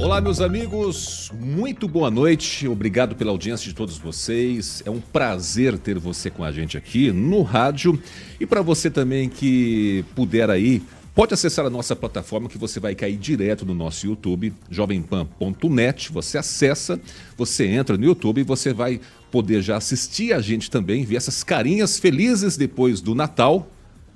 [0.00, 2.66] Olá, meus amigos, muito boa noite.
[2.66, 4.82] Obrigado pela audiência de todos vocês.
[4.86, 8.00] É um prazer ter você com a gente aqui no rádio.
[8.40, 10.80] E para você também que puder aí,
[11.14, 16.10] pode acessar a nossa plataforma que você vai cair direto no nosso YouTube, jovempan.net.
[16.12, 16.98] Você acessa,
[17.36, 21.44] você entra no YouTube e você vai poder já assistir a gente também, ver essas
[21.44, 23.68] carinhas felizes depois do Natal.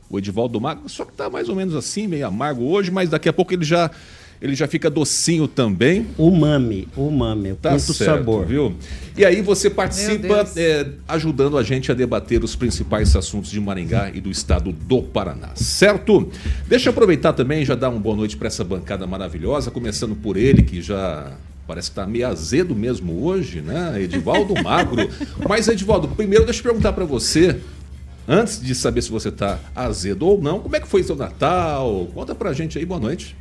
[0.09, 3.29] O Edivaldo Mago, só que tá mais ou menos assim, meio amargo hoje, mas daqui
[3.29, 3.91] a pouco ele já
[4.45, 6.07] ele já fica docinho também.
[6.19, 8.45] Umami, umami, o tá quinto certo, sabor.
[8.45, 8.75] Viu?
[9.17, 14.11] E aí você participa é, ajudando a gente a debater os principais assuntos de Maringá
[14.13, 16.29] e do estado do Paraná, certo?
[16.69, 20.15] Deixa eu aproveitar também e já dar uma boa noite para essa bancada maravilhosa, começando
[20.15, 21.33] por ele, que já
[21.67, 23.95] Parece que está meio azedo mesmo hoje, né?
[23.99, 25.09] Edivaldo Magro.
[25.49, 27.59] Mas, Edivaldo, primeiro deixa eu perguntar para você,
[28.29, 32.07] antes de saber se você está azedo ou não, como é que foi seu Natal?
[32.13, 33.35] Conta para a gente aí, boa noite.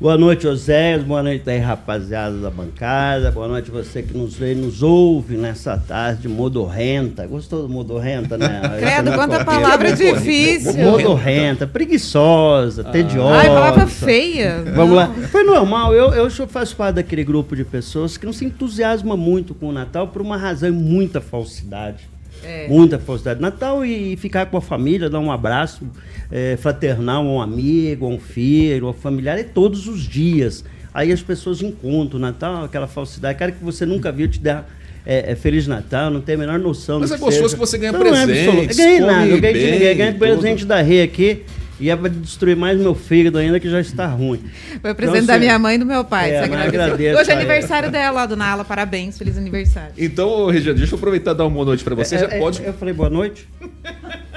[0.00, 1.02] Boa noite, Oséias.
[1.02, 3.30] Boa noite aí, rapaziada da bancada.
[3.30, 7.26] Boa noite você que nos vê, nos ouve nessa tarde modorrenta.
[7.26, 8.62] Gostou do modorrenta, né?
[8.80, 10.74] Credo, quanta palavra difícil.
[10.74, 12.90] Modorrenta, preguiçosa, ah.
[12.90, 13.34] tediosa.
[13.34, 14.64] Ai, palavra feia.
[14.74, 15.12] Vamos lá.
[15.30, 15.94] Foi normal.
[15.94, 19.72] Eu, eu faço parte daquele grupo de pessoas que não se entusiasma muito com o
[19.72, 22.08] Natal por uma razão e muita falsidade.
[22.44, 22.68] É.
[22.68, 23.40] Muita falsidade.
[23.40, 25.86] Natal e ficar com a família, dar um abraço
[26.30, 30.64] é, fraternal a um amigo, a um filho, a um familiar, é todos os dias.
[30.92, 34.68] Aí as pessoas encontram Natal, aquela falsidade, cara que você nunca viu te dar
[35.06, 37.54] é, é, Feliz Natal, não tem a menor noção Mas é gostoso seja.
[37.54, 38.32] que você ganha não, presente.
[38.32, 41.42] É eu ganhei nada, eu ganhei, bem, ganhei presente da Rei aqui.
[41.80, 44.44] E é para destruir mais meu fígado ainda, que já está ruim.
[44.82, 46.30] Foi o presente então, da minha mãe e do meu pai.
[46.30, 48.64] É, agradeço, Hoje é aniversário dela, dona Ala.
[48.64, 49.94] Parabéns, feliz aniversário.
[49.96, 52.16] Então, Regiane, deixa eu aproveitar e dar uma boa noite para você.
[52.16, 52.62] É, já é, pode.
[52.62, 53.48] Eu falei boa noite.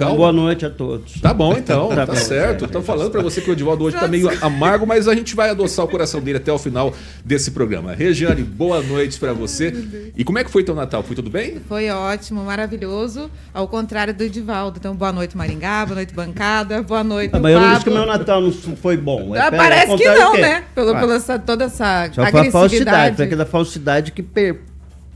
[0.00, 0.16] Calma.
[0.16, 1.20] Boa noite a todos.
[1.20, 1.88] Tá bom, então.
[1.94, 2.64] tá, tá certo.
[2.64, 5.50] Estou falando para você que o Edivaldo hoje está meio amargo, mas a gente vai
[5.50, 7.92] adoçar o coração dele até o final desse programa.
[7.92, 9.74] Regiane, boa noite para você.
[10.16, 11.02] E como é que foi teu Natal?
[11.02, 11.60] Foi tudo bem?
[11.68, 13.30] Foi ótimo, maravilhoso.
[13.52, 14.78] Ao contrário do Edivaldo.
[14.78, 15.84] Então, boa noite, Maringá.
[15.84, 16.82] Boa noite, bancada.
[16.82, 19.36] Boa noite, ah, Mas eu não disse que o meu Natal não foi bom.
[19.36, 20.64] É, ah, parece que não, né?
[20.74, 22.50] Pelo, pela essa, toda essa Só agressividade.
[22.50, 23.16] falsidade.
[23.16, 24.69] Foi aquela falsidade que per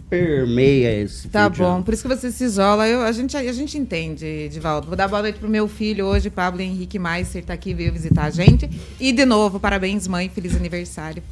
[0.09, 2.87] permeia esse Tá bom, por isso que você se isola.
[2.87, 4.87] Eu, a, gente, a gente entende, Edivaldo.
[4.87, 8.25] Vou dar boa noite pro meu filho hoje, Pablo Henrique Meister, tá aqui, veio visitar
[8.25, 8.69] a gente.
[9.01, 11.23] E de novo, parabéns, mãe, feliz aniversário.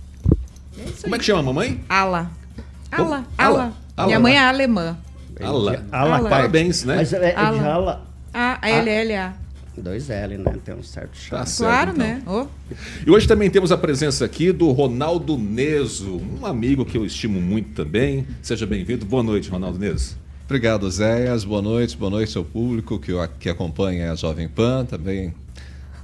[0.78, 1.80] É Como é que chama a mamãe?
[1.88, 2.30] Ala.
[2.90, 3.72] Ala, Ala.
[3.96, 4.06] Ala.
[4.06, 4.96] Minha mãe é alemã.
[5.40, 5.84] Ala.
[5.90, 6.28] Ala.
[6.28, 6.96] Parabéns, né?
[6.96, 8.06] Mas é, é de Ala.
[8.32, 9.41] A-L-L-A.
[9.76, 10.58] Dois L, né?
[10.64, 11.18] Tem um certo.
[11.30, 12.06] Tá certo, claro, então.
[12.06, 12.22] né?
[12.26, 12.46] Oh.
[13.06, 17.40] E hoje também temos a presença aqui do Ronaldo Neso, um amigo que eu estimo
[17.40, 18.26] muito também.
[18.42, 19.06] Seja bem-vindo.
[19.06, 20.16] Boa noite, Ronaldo Neso.
[20.44, 21.44] Obrigado, Zéias.
[21.44, 25.32] Boa noite, boa noite ao público que, que acompanha a Jovem Pan, também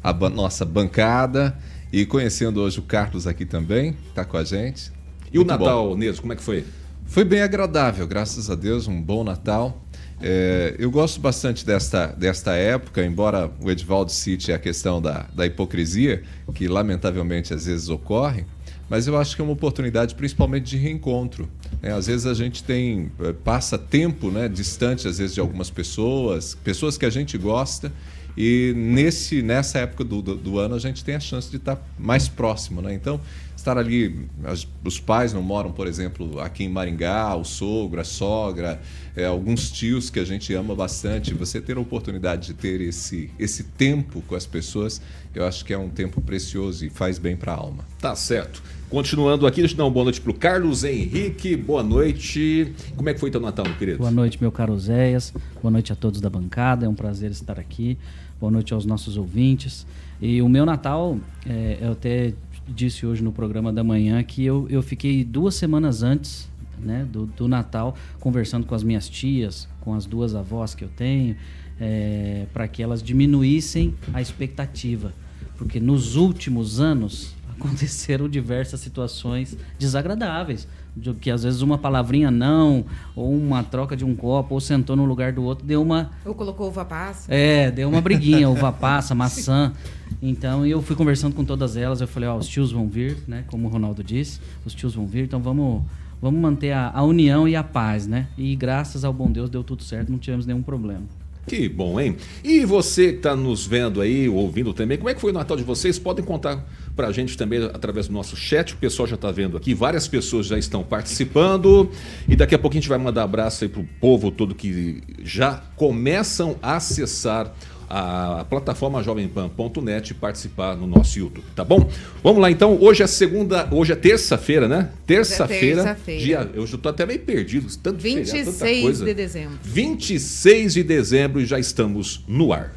[0.02, 1.54] a nossa bancada.
[1.92, 4.90] E conhecendo hoje o Carlos aqui também, está com a gente.
[5.30, 5.96] E muito o Natal, bom.
[5.96, 6.64] Neso, como é que foi?
[7.04, 9.82] Foi bem agradável, graças a Deus, um bom Natal.
[10.20, 15.46] É, eu gosto bastante desta, desta época, embora o Edvaldo cite a questão da, da
[15.46, 16.22] hipocrisia,
[16.54, 18.44] que lamentavelmente às vezes ocorre,
[18.90, 21.48] mas eu acho que é uma oportunidade principalmente de reencontro.
[21.80, 21.92] Né?
[21.92, 26.56] Às vezes a gente tem é, passa tempo né, distante às vezes de algumas pessoas,
[26.64, 27.92] pessoas que a gente gosta,
[28.36, 31.76] e nesse, nessa época do, do, do ano a gente tem a chance de estar
[31.98, 32.80] mais próximo.
[32.80, 32.94] Né?
[32.94, 33.20] Então,
[33.68, 34.26] estar ali.
[34.44, 38.80] As, os pais não moram, por exemplo, aqui em Maringá, o sogro, a sogra,
[39.14, 41.34] é, alguns tios que a gente ama bastante.
[41.34, 45.00] Você ter a oportunidade de ter esse, esse tempo com as pessoas,
[45.34, 47.84] eu acho que é um tempo precioso e faz bem para a alma.
[48.00, 48.62] Tá certo.
[48.88, 51.54] Continuando aqui, deixa eu dar uma boa noite para o Carlos Henrique.
[51.54, 52.72] Boa noite.
[52.96, 53.98] Como é que foi teu Natal, meu querido?
[53.98, 55.32] Boa noite, meu caro Zéias.
[55.60, 56.86] Boa noite a todos da bancada.
[56.86, 57.98] É um prazer estar aqui.
[58.40, 59.86] Boa noite aos nossos ouvintes.
[60.20, 62.32] E o meu Natal, é, eu até
[62.68, 66.48] disse hoje no programa da manhã que eu, eu fiquei duas semanas antes
[66.78, 70.88] né, do, do Natal, conversando com as minhas tias, com as duas avós que eu
[70.88, 71.36] tenho,
[71.80, 75.12] é, para que elas diminuíssem a expectativa.
[75.56, 80.68] Porque nos últimos anos aconteceram diversas situações desagradáveis.
[80.96, 84.96] De que às vezes uma palavrinha não, ou uma troca de um copo, ou sentou
[84.96, 86.10] no lugar do outro, deu uma.
[86.24, 87.32] Ou colocou uva passa.
[87.32, 89.72] É, deu uma briguinha, uva passa, maçã.
[90.20, 93.44] Então eu fui conversando com todas elas, eu falei, ó, os tios vão vir, né?
[93.48, 95.82] Como o Ronaldo disse, os tios vão vir, então vamos,
[96.20, 98.26] vamos manter a, a união e a paz, né?
[98.36, 101.04] E graças ao bom Deus deu tudo certo, não tivemos nenhum problema.
[101.48, 102.16] Que bom, hein?
[102.44, 105.56] E você que está nos vendo aí, ouvindo também, como é que foi o Natal
[105.56, 105.98] de vocês?
[105.98, 106.62] Podem contar
[106.98, 108.74] para a gente também através do nosso chat.
[108.74, 111.88] O pessoal já está vendo aqui, várias pessoas já estão participando.
[112.28, 115.00] E daqui a pouco a gente vai mandar abraço aí para o povo todo que
[115.22, 117.54] já começam a acessar
[117.88, 121.88] a plataforma jovempan.net e participar no nosso YouTube, tá bom?
[122.22, 124.90] Vamos lá então, hoje é segunda, hoje é terça-feira, né?
[125.06, 129.04] Terça-feira, terça dia, eu já tô até meio perdido, tanto 26 feriado, tanta coisa.
[129.04, 129.58] de dezembro.
[129.62, 132.74] 26 de dezembro e já estamos no ar.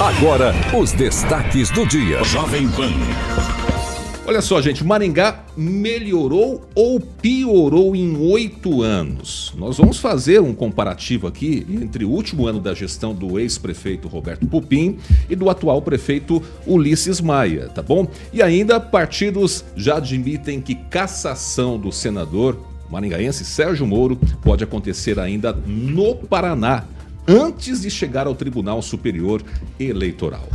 [0.00, 2.24] Agora, os destaques do dia.
[2.24, 2.90] Jovem Pan.
[4.26, 9.52] Olha só, gente, Maringá melhorou ou piorou em oito anos?
[9.56, 14.44] Nós vamos fazer um comparativo aqui entre o último ano da gestão do ex-prefeito Roberto
[14.44, 18.08] Pupim e do atual prefeito Ulisses Maia, tá bom?
[18.32, 22.58] E ainda partidos já admitem que cassação do senador
[22.90, 26.84] maringaense Sérgio Moro pode acontecer ainda no Paraná,
[27.26, 29.42] antes de chegar ao Tribunal Superior
[29.78, 30.48] Eleitoral.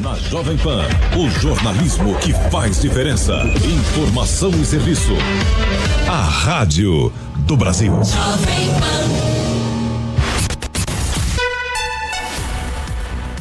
[0.00, 0.84] Na Jovem Pan,
[1.16, 3.34] o jornalismo que faz diferença.
[3.64, 5.12] Informação e serviço.
[6.08, 7.12] A Rádio
[7.46, 7.92] do Brasil.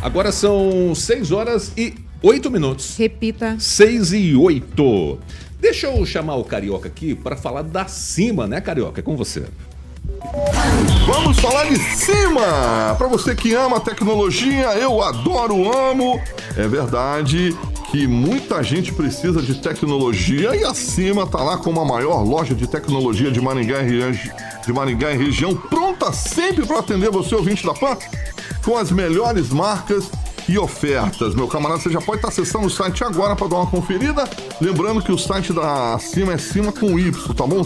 [0.02, 2.96] Agora são 6 horas e 8 minutos.
[2.98, 3.58] Repita.
[3.60, 5.20] 6 e 8.
[5.60, 9.02] Deixa eu chamar o Carioca aqui para falar da cima, né, Carioca?
[9.02, 9.46] É com você.
[11.06, 12.96] Vamos falar de cima!
[12.98, 16.20] Para você que ama tecnologia, eu adoro, amo.
[16.58, 17.56] É verdade
[17.92, 22.56] que muita gente precisa de tecnologia e a Cima tá lá com a maior loja
[22.56, 27.74] de tecnologia de Maringá, de Maringá e região, pronta sempre para atender você, ouvinte da
[27.74, 27.98] PAN,
[28.64, 30.10] com as melhores marcas
[30.48, 31.36] e ofertas.
[31.36, 34.30] Meu camarada, você já pode estar acessando o site agora para dar uma conferida.
[34.60, 37.64] Lembrando que o site da Cima é Cima com Y, tá bom?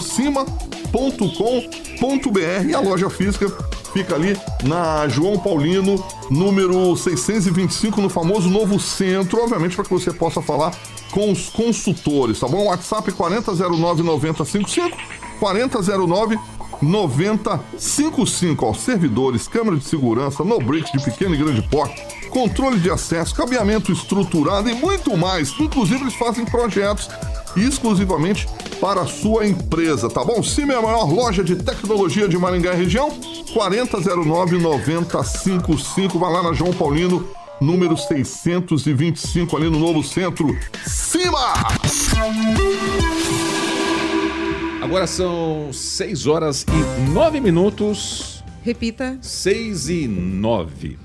[0.90, 3.48] Cima.com.br e a loja física
[3.94, 10.12] fica ali na João Paulino, número 625, no famoso Novo Centro, obviamente para que você
[10.12, 10.76] possa falar
[11.12, 12.66] com os consultores, tá bom?
[12.66, 14.98] WhatsApp 4009 9055,
[15.40, 16.40] 4009
[16.82, 22.90] 9055, ó, servidores, câmera de segurança, no break de pequeno e grande porte, controle de
[22.90, 25.54] acesso, cabeamento estruturado e muito mais.
[25.60, 27.10] Inclusive eles fazem projetos
[27.58, 28.48] exclusivamente
[28.80, 30.42] para a sua empresa, tá bom?
[30.42, 33.10] Cime é a maior loja de tecnologia de Maringá e região,
[33.54, 36.18] 4009-9055.
[36.18, 37.28] Vai lá na João Paulino,
[37.60, 40.58] número 625, ali no Novo Centro.
[40.86, 41.54] Cima!
[44.82, 46.72] Agora são 6 horas e
[47.12, 48.42] 9 minutos.
[48.64, 49.18] Repita.
[49.22, 50.98] 6 e 9.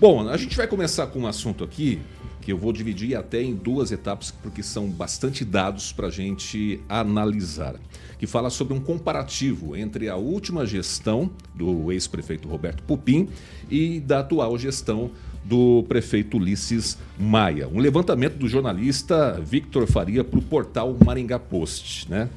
[0.00, 2.00] Bom, a gente vai começar com um assunto aqui
[2.48, 6.80] que eu vou dividir até em duas etapas, porque são bastante dados para a gente
[6.88, 7.74] analisar.
[8.18, 13.28] Que fala sobre um comparativo entre a última gestão do ex-prefeito Roberto Pupim
[13.70, 15.10] e da atual gestão
[15.44, 17.68] do prefeito Ulisses Maia.
[17.68, 22.30] Um levantamento do jornalista Victor Faria para o portal Maringá Post, né?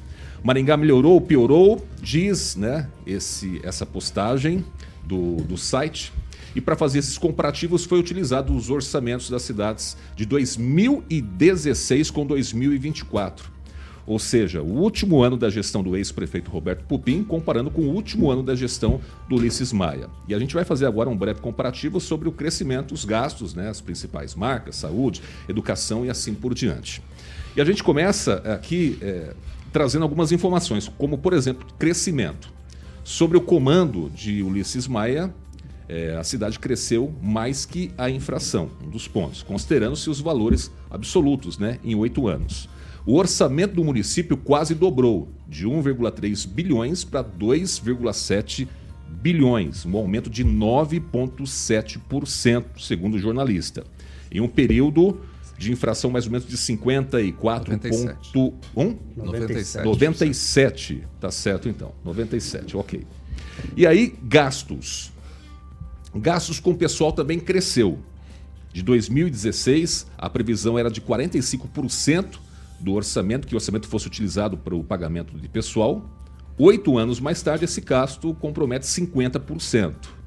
[0.44, 4.62] Maringá melhorou, piorou, diz né, esse, essa postagem
[5.06, 6.12] do, do site.
[6.54, 13.52] E para fazer esses comparativos foi utilizado os orçamentos das cidades de 2016 com 2024.
[14.06, 18.30] Ou seja, o último ano da gestão do ex-prefeito Roberto Pupim, comparando com o último
[18.30, 20.08] ano da gestão do Ulisses Maia.
[20.26, 23.68] E a gente vai fazer agora um breve comparativo sobre o crescimento, os gastos, né,
[23.68, 27.00] as principais marcas, saúde, educação e assim por diante.
[27.54, 29.34] E a gente começa aqui é,
[29.72, 32.50] trazendo algumas informações, como, por exemplo, crescimento.
[33.04, 35.32] Sobre o comando de Ulisses Maia,
[35.88, 41.58] é, a cidade cresceu mais que a infração, um dos pontos, considerando-se os valores absolutos
[41.58, 42.68] né, em oito anos.
[43.04, 48.68] O orçamento do município quase dobrou, de 1,3 bilhões para 2,7
[49.08, 53.82] bilhões, um aumento de 9,7%, segundo o jornalista.
[54.30, 55.20] Em um período
[55.58, 58.96] de infração mais ou menos de 54,1.
[59.16, 59.84] 97.
[59.84, 61.02] 97.
[61.20, 61.92] Tá certo então.
[62.04, 63.04] 97, ok.
[63.76, 65.11] E aí, gastos.
[66.14, 67.98] Gastos com pessoal também cresceu.
[68.72, 72.38] De 2016, a previsão era de 45%
[72.80, 76.10] do orçamento, que o orçamento fosse utilizado para o pagamento de pessoal.
[76.58, 80.22] Oito anos mais tarde, esse gasto compromete 50%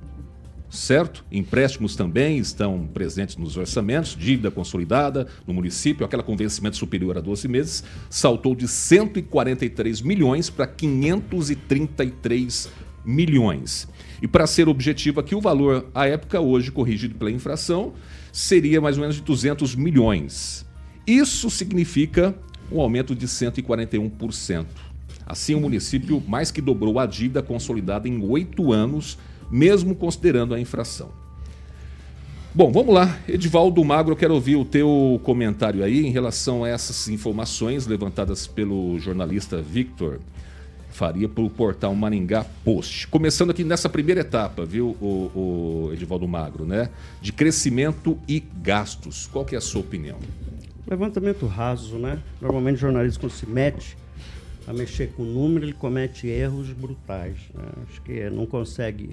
[0.76, 1.26] certo?
[1.32, 7.22] Empréstimos também estão presentes nos orçamentos, dívida consolidada no município, aquela com vencimento superior a
[7.22, 12.70] 12 meses, saltou de 143 milhões para 533
[13.04, 13.88] milhões.
[14.22, 17.94] E para ser objetivo aqui, o valor à época, hoje corrigido pela infração,
[18.32, 20.66] seria mais ou menos de 200 milhões.
[21.06, 22.36] Isso significa
[22.72, 24.66] um aumento de 141%.
[25.26, 29.18] Assim, o município mais que dobrou a dívida consolidada em oito anos
[29.50, 31.10] mesmo considerando a infração.
[32.54, 33.20] Bom, vamos lá.
[33.28, 38.98] Edivaldo Magro, quero ouvir o teu comentário aí em relação a essas informações levantadas pelo
[38.98, 40.20] jornalista Victor
[40.96, 43.10] Faria para o portal Maringá Post.
[43.10, 46.90] Começando aqui nessa primeira etapa, viu, o, o Edivaldo Magro, né?
[47.22, 49.28] De crescimento e gastos.
[49.28, 50.18] Qual que é a sua opinião?
[50.88, 52.18] Levantamento raso, né?
[52.40, 53.98] Normalmente o jornalista quando se mete
[54.66, 57.40] a mexer com o número, ele comete erros brutais.
[57.54, 57.66] Né?
[57.90, 59.10] Acho que não consegue.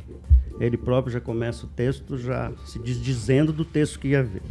[0.61, 4.43] Ele próprio já começa o texto já se desdizendo do texto que ia ver,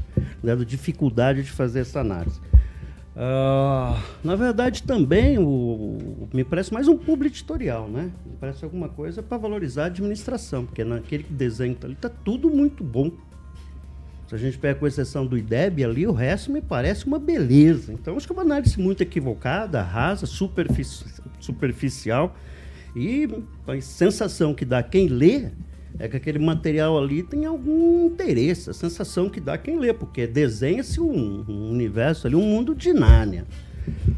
[0.43, 2.41] dando dificuldade de fazer essa análise.
[3.13, 8.09] Uh, na verdade, também o, o, me parece mais um público editorial, né?
[8.25, 12.09] Me parece alguma coisa para valorizar a administração, porque naquele desenho que tá ali está
[12.09, 13.11] tudo muito bom.
[14.27, 17.91] Se a gente pega com exceção do IDEB ali, o resto me parece uma beleza.
[17.91, 21.03] Então, acho que é uma análise muito equivocada, rasa, superfici
[21.37, 22.33] superficial.
[22.95, 23.27] E
[23.67, 25.49] a sensação que dá quem lê
[26.01, 28.69] é que aquele material ali tem algum interesse.
[28.69, 32.91] A sensação que dá quem lê, porque desenha-se um, um universo ali, um mundo de
[32.91, 33.45] Nárnia.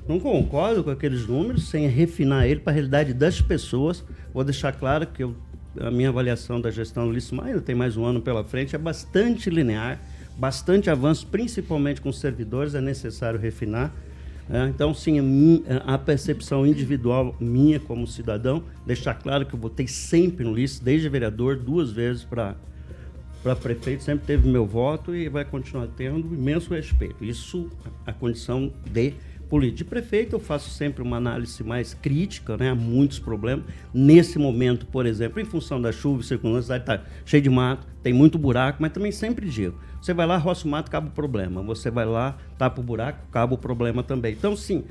[0.08, 4.04] Não concordo com aqueles números, sem refinar ele para a realidade das pessoas.
[4.34, 5.36] Vou deixar claro que eu
[5.80, 8.78] a minha avaliação da gestão do Ulisses Maia, tem mais um ano pela frente, é
[8.78, 10.00] bastante linear,
[10.38, 13.92] bastante avanço, principalmente com servidores, é necessário refinar.
[14.50, 15.20] É, então, sim,
[15.86, 20.80] a, a, percepção individual minha como cidadão, deixar claro que eu votei sempre no Ulisses,
[20.80, 22.56] desde vereador, duas vezes para
[23.42, 27.26] para prefeito, sempre teve meu voto e vai continuar tendo imenso respeito.
[27.26, 27.70] Isso,
[28.06, 29.14] a condição de
[29.50, 32.70] política de prefeito, eu faço sempre uma análise mais crítica, né?
[32.70, 33.66] Há muitos problemas.
[33.94, 37.88] Nesse momento, por exemplo, em função da chuva, circunstância, a cidade está cheia de mato,
[38.02, 39.78] tem muito buraco, mas também sempre digo.
[40.02, 41.62] Você vai lá, roça o mato, acaba o problema.
[41.62, 44.34] Você vai lá, tapa o buraco, acaba o problema também.
[44.34, 44.84] Então, sim,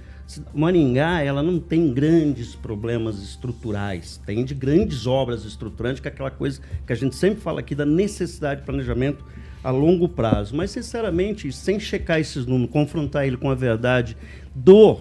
[0.55, 6.31] Maringá, ela não tem grandes problemas estruturais, tem de grandes obras estruturantes, que é aquela
[6.31, 9.25] coisa que a gente sempre fala aqui da necessidade de planejamento
[9.63, 10.57] a longo prazo.
[10.57, 14.17] Mas, sinceramente, sem checar esses números, confrontar ele com a verdade
[14.55, 15.01] do,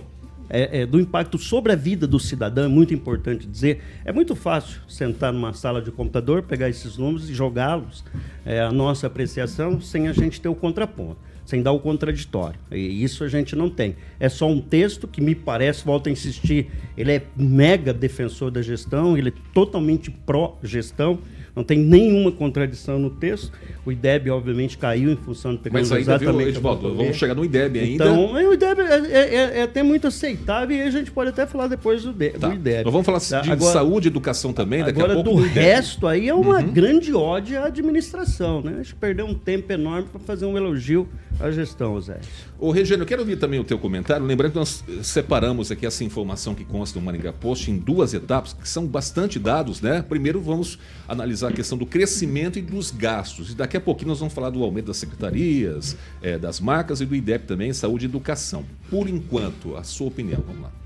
[0.50, 3.82] é, é, do impacto sobre a vida do cidadão, é muito importante dizer.
[4.06, 8.04] É muito fácil sentar numa sala de computador, pegar esses números e jogá-los
[8.46, 12.60] é, a nossa apreciação sem a gente ter o contraponto, sem dar o contraditório.
[12.72, 13.96] E isso a gente não tem.
[14.20, 18.62] É só um texto que me parece, volto a insistir, ele é mega defensor da
[18.62, 21.20] gestão, ele é totalmente pró-gestão
[21.56, 23.52] não tem nenhuma contradição no texto.
[23.86, 26.38] O IDEB, obviamente, caiu em função de pegar Mas ainda, exatamente.
[26.38, 28.06] Viu, Edvaldo, vamos chegar no IDEB ainda.
[28.06, 31.46] Então, o IDEB é, é, é, é, até muito aceitável e a gente pode até
[31.46, 32.48] falar depois do, tá.
[32.48, 32.86] do IDEB.
[32.86, 33.42] Nós vamos falar tá?
[33.42, 35.32] de agora, saúde e educação também, daqui agora, a pouco.
[35.32, 36.72] do, do resto aí é uma uhum.
[36.72, 38.62] grande ódio à administração.
[38.62, 38.78] Né?
[38.80, 41.08] Acho que perdeu um tempo enorme para fazer um elogio
[41.40, 42.20] à gestão, Zé.
[42.60, 44.24] Ô, Regiano, eu quero ouvir também o teu comentário.
[44.24, 48.54] Lembrando que nós separamos aqui essa informação que consta do Maringá Post em duas etapas,
[48.54, 50.06] que são bastante dados, né?
[50.08, 50.78] Primeiro vamos
[51.08, 53.52] analisar a questão do crescimento e dos gastos.
[53.52, 57.06] E daqui a pouquinho nós vamos falar do aumento das secretarias, é, das marcas e
[57.06, 58.66] do IDEP também, saúde e educação.
[58.90, 60.81] Por enquanto, a sua opinião, vamos lá.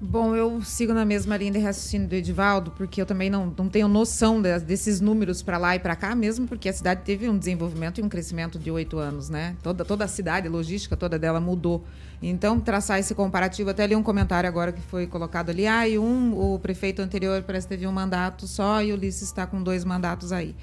[0.00, 3.68] Bom, eu sigo na mesma linha de raciocínio do Edivaldo, porque eu também não, não
[3.68, 7.28] tenho noção de, desses números para lá e para cá, mesmo porque a cidade teve
[7.28, 9.56] um desenvolvimento e um crescimento de oito anos, né?
[9.60, 11.82] Toda, toda a cidade, a logística toda dela mudou.
[12.22, 15.98] Então, traçar esse comparativo, até li um comentário agora que foi colocado ali, ah, e
[15.98, 19.60] um, o prefeito anterior parece que teve um mandato só e o Ulisses está com
[19.60, 20.54] dois mandatos aí.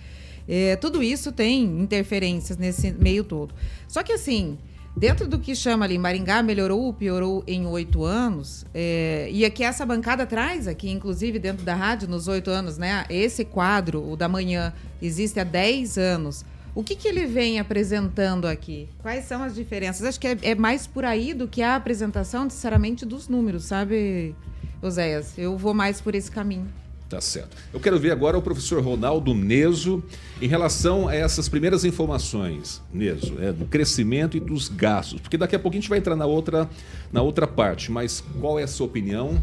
[0.47, 3.53] É, tudo isso tem interferências nesse meio todo.
[3.85, 4.57] Só que assim,
[4.97, 9.61] Dentro do que chama ali Maringá melhorou ou piorou em oito anos, é, e aqui
[9.61, 13.03] essa bancada traz, aqui inclusive dentro da rádio, nos oito anos, né?
[13.09, 14.71] Esse quadro, o da manhã,
[15.01, 16.45] existe há dez anos.
[16.73, 18.87] O que, que ele vem apresentando aqui?
[19.01, 20.05] Quais são as diferenças?
[20.05, 24.33] Acho que é, é mais por aí do que a apresentação, sinceramente, dos números, sabe,
[24.81, 25.37] Oséias?
[25.37, 26.67] Eu vou mais por esse caminho.
[27.09, 27.55] Tá certo.
[27.71, 30.03] Eu quero ver agora o professor Ronaldo Neso
[30.41, 35.55] em relação a essas primeiras informações, Neso, é, do crescimento e dos gastos, porque daqui
[35.55, 36.67] a pouco a gente vai entrar na outra,
[37.11, 39.39] na outra parte, mas qual é a sua opinião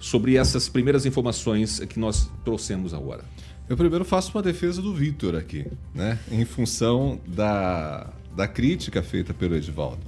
[0.00, 3.24] sobre essas primeiras informações que nós trouxemos agora?
[3.68, 9.34] Eu primeiro faço uma defesa do Vitor aqui, né, em função da, da crítica feita
[9.34, 10.00] pelo Edivaldo.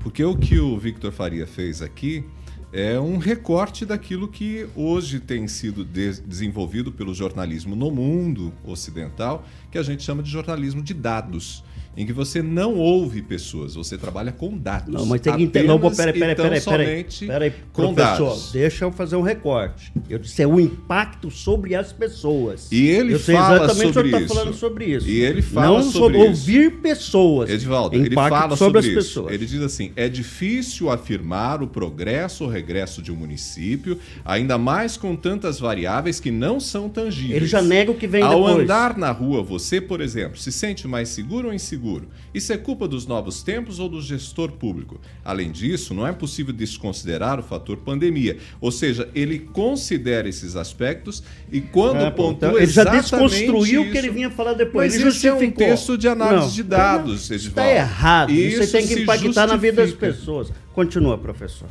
[0.00, 2.24] Porque o que o Victor Faria fez aqui
[2.72, 9.44] é um recorte daquilo que hoje tem sido de desenvolvido pelo jornalismo no mundo ocidental,
[9.70, 11.62] que a gente chama de jornalismo de dados
[11.98, 14.94] em que você não ouve pessoas, você trabalha com dados.
[14.94, 15.66] Não, mas tem que entender.
[15.66, 17.04] Não, peraí, peraí, peraí, peraí.
[17.04, 18.52] Peraí, com professor, dados.
[18.52, 19.92] deixa eu fazer um recorte.
[20.08, 22.70] Eu disse é o impacto sobre as pessoas.
[22.70, 25.08] E ele eu sei fala exatamente sobre o que está falando sobre isso.
[25.08, 27.50] E ele fala não sobre, sobre ouvir pessoas.
[27.50, 28.94] Edivaldo, ele fala sobre, sobre as isso.
[28.94, 29.34] pessoas.
[29.34, 34.96] Ele diz assim: é difícil afirmar o progresso ou regresso de um município, ainda mais
[34.96, 37.34] com tantas variáveis que não são tangíveis.
[37.34, 38.54] Ele já nega o que vem Ao depois.
[38.54, 41.78] Ao andar na rua, você, por exemplo, se sente mais seguro ou inseguro?
[41.78, 42.08] seguro.
[42.34, 45.00] Isso é culpa dos novos tempos ou do gestor público?
[45.24, 48.38] Além disso, não é possível desconsiderar o fator pandemia.
[48.60, 53.90] Ou seja, ele considera esses aspectos e quando é, pontua então, ele já desconstruiu o
[53.90, 54.92] que ele vinha falar depois.
[54.92, 58.32] Mas ele isso é um texto de análise não, de dados, Está errado.
[58.32, 60.52] Isso Você tem que impactar na vida das pessoas.
[60.72, 61.68] Continua, professor.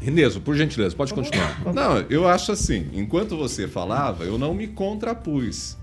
[0.00, 1.62] Reneso, por gentileza, pode continuar.
[1.72, 5.76] Não, eu acho assim, enquanto você falava, eu não me contrapus.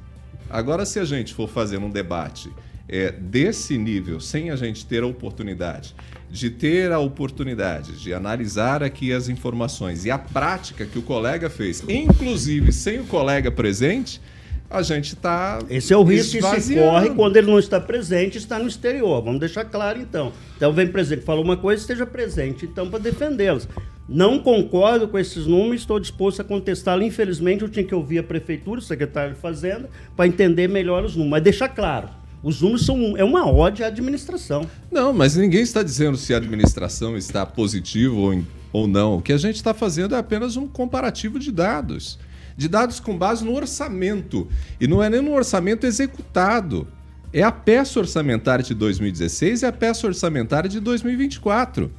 [0.50, 2.52] Agora, se a gente for fazer um debate
[2.88, 5.96] é, desse nível, sem a gente ter a oportunidade
[6.30, 11.50] de ter a oportunidade de analisar aqui as informações e a prática que o colega
[11.50, 14.22] fez, inclusive sem o colega presente,
[14.70, 15.60] a gente está.
[15.70, 19.24] Esse é o risco que se corre quando ele não está presente, está no exterior.
[19.24, 20.32] Vamos deixar claro então.
[20.56, 23.68] Então vem presente, falou uma coisa, esteja presente então para defendê-los.
[24.10, 27.04] Não concordo com esses números, estou disposto a contestá-lo.
[27.04, 29.88] Infelizmente, eu tinha que ouvir a prefeitura, o secretário de Fazenda,
[30.18, 31.32] para entender melhor os números.
[31.32, 32.10] Mas deixar claro,
[32.42, 34.66] os números são é uma ode à administração.
[34.92, 39.18] Não, mas ninguém está dizendo se a administração está positiva ou, ou não.
[39.18, 42.18] O que a gente está fazendo é apenas um comparativo de dados.
[42.58, 44.48] De dados com base no orçamento.
[44.82, 46.88] E não é nem no orçamento executado.
[47.32, 51.92] É a peça orçamentária de 2016 e a peça orçamentária de 2024.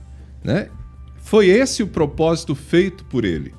[0.43, 0.71] Né?
[1.31, 3.55] Foi esse o propósito feito por ele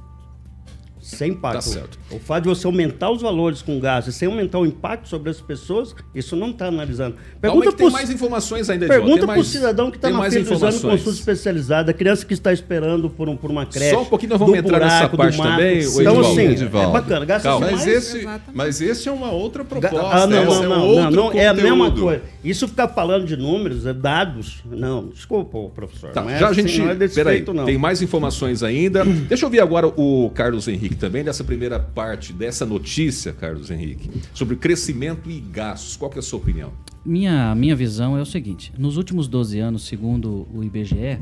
[1.15, 1.55] sem impacto.
[1.55, 1.99] Tá certo.
[2.09, 5.39] O fato de você aumentar os valores com gás sem aumentar o impacto sobre as
[5.39, 7.15] pessoas, isso não está analisando.
[7.39, 10.53] Pergunta Calma, tem mais informações ainda, Pergunta para o cidadão que está na fila do
[10.53, 13.91] exame consulta especializada, a criança que está esperando por, um, por uma creche.
[13.91, 15.79] Só um pouquinho nós vamos entrar buraco, nessa parte também.
[15.79, 19.99] Então, assim, é bacana, gasta Calma, mas, esse, mas esse é uma outra proposta.
[20.01, 22.21] Ah, não, não, é não, é, não, não é a mesma coisa.
[22.43, 26.11] Isso ficar falando de números, é dados, não, desculpa, professor.
[26.11, 27.65] Tá, já a assim, gente, não é desse peraí, jeito, não.
[27.65, 29.03] Tem mais informações ainda.
[29.05, 34.07] Deixa eu ver agora o Carlos Henrique também dessa primeira parte dessa notícia, Carlos Henrique,
[34.35, 35.97] sobre crescimento e gastos.
[35.97, 36.71] Qual é a sua opinião?
[37.03, 41.17] Minha, minha visão é o seguinte: nos últimos 12 anos, segundo o IBGE,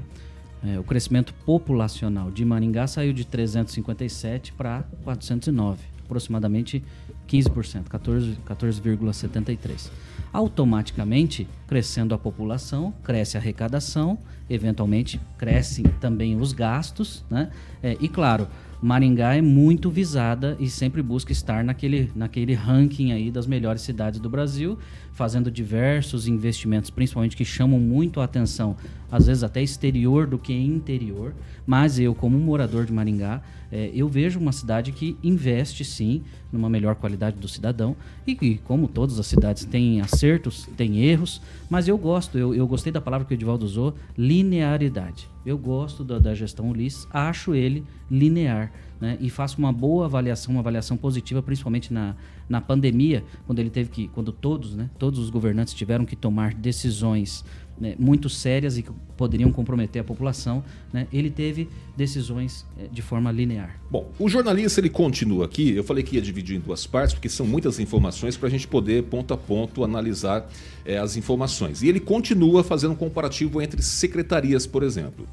[0.61, 6.83] é, o crescimento populacional de Maringá saiu de 357 para 409, aproximadamente
[7.29, 8.35] 15%, 14,73%.
[8.43, 9.91] 14,
[10.33, 17.49] Automaticamente, crescendo a população, cresce a arrecadação, eventualmente crescem também os gastos, né?
[17.81, 18.47] É, e claro,
[18.81, 24.21] Maringá é muito visada e sempre busca estar naquele, naquele ranking aí das melhores cidades
[24.21, 24.77] do Brasil,
[25.11, 28.77] fazendo diversos investimentos, principalmente que chamam muito a atenção,
[29.11, 31.33] às vezes até exterior do que interior.
[31.67, 36.69] Mas eu, como morador de Maringá, é, eu vejo uma cidade que investe sim numa
[36.69, 41.87] melhor qualidade do cidadão e que, como todas as cidades, tem acertos, tem erros, mas
[41.87, 45.27] eu gosto, eu, eu gostei da palavra que o Edivaldo usou, linearidade.
[45.49, 48.71] Eu gosto da, da gestão Ulisses, acho ele linear.
[49.01, 52.17] Né, e faço uma boa avaliação, uma avaliação positiva, principalmente na,
[52.49, 56.53] na pandemia, quando ele teve que, quando todos, né, todos os governantes tiveram que tomar
[56.53, 57.45] decisões
[57.79, 63.01] né, muito sérias e que poderiam comprometer a população, né, ele teve decisões é, de
[63.01, 63.79] forma linear.
[63.89, 65.75] Bom, o jornalista ele continua aqui.
[65.75, 68.67] Eu falei que ia dividir em duas partes porque são muitas informações para a gente
[68.67, 70.49] poder ponto a ponto analisar
[70.85, 71.81] é, as informações.
[71.81, 75.27] E ele continua fazendo um comparativo entre secretarias, por exemplo.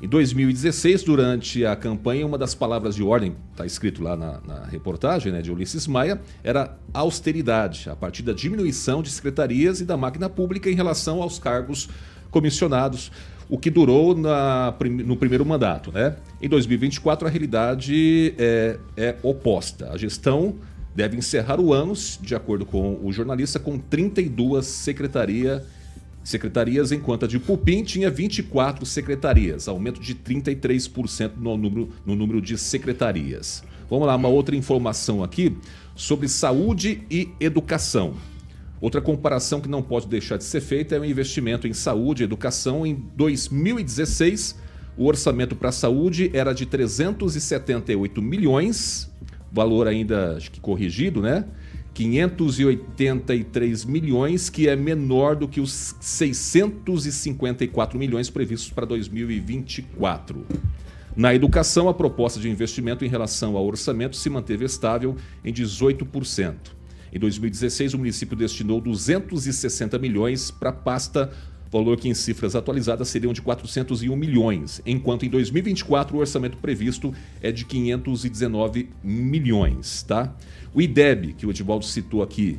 [0.00, 4.64] Em 2016, durante a campanha, uma das palavras de ordem, está escrito lá na, na,
[4.66, 9.96] reportagem né, de Ulisses Maia, era austeridade, a partir da diminuição de secretarias e da
[9.96, 11.88] máquina pública em relação aos cargos
[12.30, 13.10] comissionados,
[13.48, 14.72] o que durou na,
[15.04, 15.90] no primeiro mandato.
[15.90, 16.14] Né?
[16.40, 19.90] Em 2024, a realidade é, é oposta.
[19.90, 20.54] A gestão
[20.94, 25.62] deve encerrar o ano, de acordo com o jornalista, com 32 secretarias
[26.28, 32.40] secretarias, enquanto a de Pupim tinha 24 secretarias, aumento de 33% no número, no número
[32.42, 33.64] de secretarias.
[33.88, 35.56] Vamos lá, uma outra informação aqui
[35.96, 38.14] sobre saúde e educação.
[38.78, 42.24] Outra comparação que não pode deixar de ser feita é o investimento em saúde e
[42.24, 42.86] educação.
[42.86, 44.54] Em 2016,
[44.98, 49.10] o orçamento para a saúde era de 378 milhões,
[49.50, 51.46] valor ainda acho que corrigido, né?
[51.98, 60.46] 583 milhões, que é menor do que os 654 milhões previstos para 2024.
[61.16, 66.54] Na educação, a proposta de investimento em relação ao orçamento se manteve estável em 18%.
[67.12, 71.32] Em 2016, o município destinou 260 milhões para a pasta,
[71.70, 77.12] valor que em cifras atualizadas seriam de 401 milhões, enquanto em 2024 o orçamento previsto
[77.42, 80.34] é de 519 milhões, tá?
[80.74, 82.58] O IDEB, que o Edivaldo citou aqui,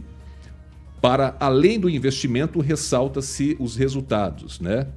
[1.02, 4.88] para além do investimento, ressalta-se os resultados, né?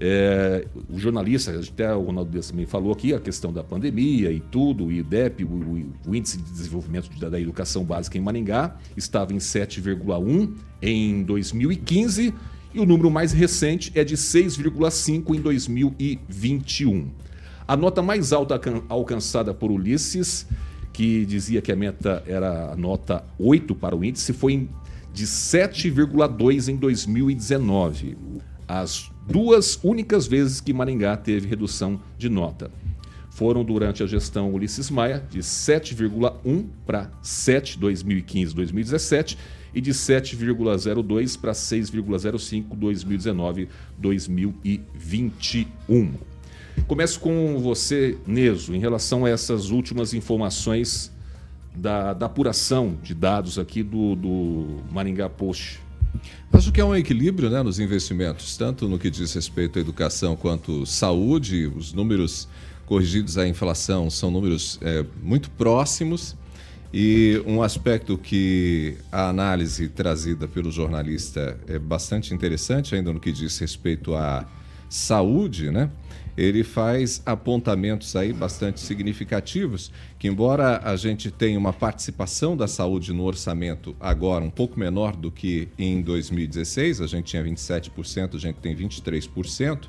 [0.00, 4.38] É, o jornalista, até o Ronaldo Dias também falou aqui, a questão da pandemia e
[4.38, 8.76] tudo, o IDEP, o, o, o Índice de Desenvolvimento da, da Educação Básica em Maringá,
[8.96, 12.32] estava em 7,1 em 2015
[12.78, 17.10] e o número mais recente é de 6,5 em 2021.
[17.66, 20.46] A nota mais alta alcançada por Ulisses,
[20.92, 24.68] que dizia que a meta era a nota 8 para o índice, foi
[25.12, 28.16] de 7,2 em 2019.
[28.66, 32.70] As duas únicas vezes que Maringá teve redução de nota
[33.28, 39.38] foram durante a gestão Ulisses Maia, de 7,1 para 7, 2015, 2017,
[39.74, 46.14] e de 7,02 para 6,05, 2019, 2021.
[46.86, 51.12] Começo com você, Neso, em relação a essas últimas informações
[51.74, 55.80] da, da apuração de dados aqui do, do Maringá Post.
[56.52, 60.34] Acho que é um equilíbrio né, nos investimentos, tanto no que diz respeito à educação
[60.34, 61.66] quanto saúde.
[61.66, 62.48] Os números
[62.86, 66.36] corrigidos à inflação são números é, muito próximos.
[66.92, 73.30] E um aspecto que a análise trazida pelo jornalista é bastante interessante, ainda no que
[73.30, 74.46] diz respeito à
[74.88, 75.90] saúde, né?
[76.38, 83.12] ele faz apontamentos aí bastante significativos, que embora a gente tenha uma participação da saúde
[83.12, 88.38] no orçamento agora um pouco menor do que em 2016, a gente tinha 27%, a
[88.38, 89.88] gente tem 23%,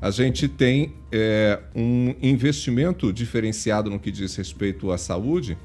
[0.00, 5.58] a gente tem é, um investimento diferenciado no que diz respeito à saúde,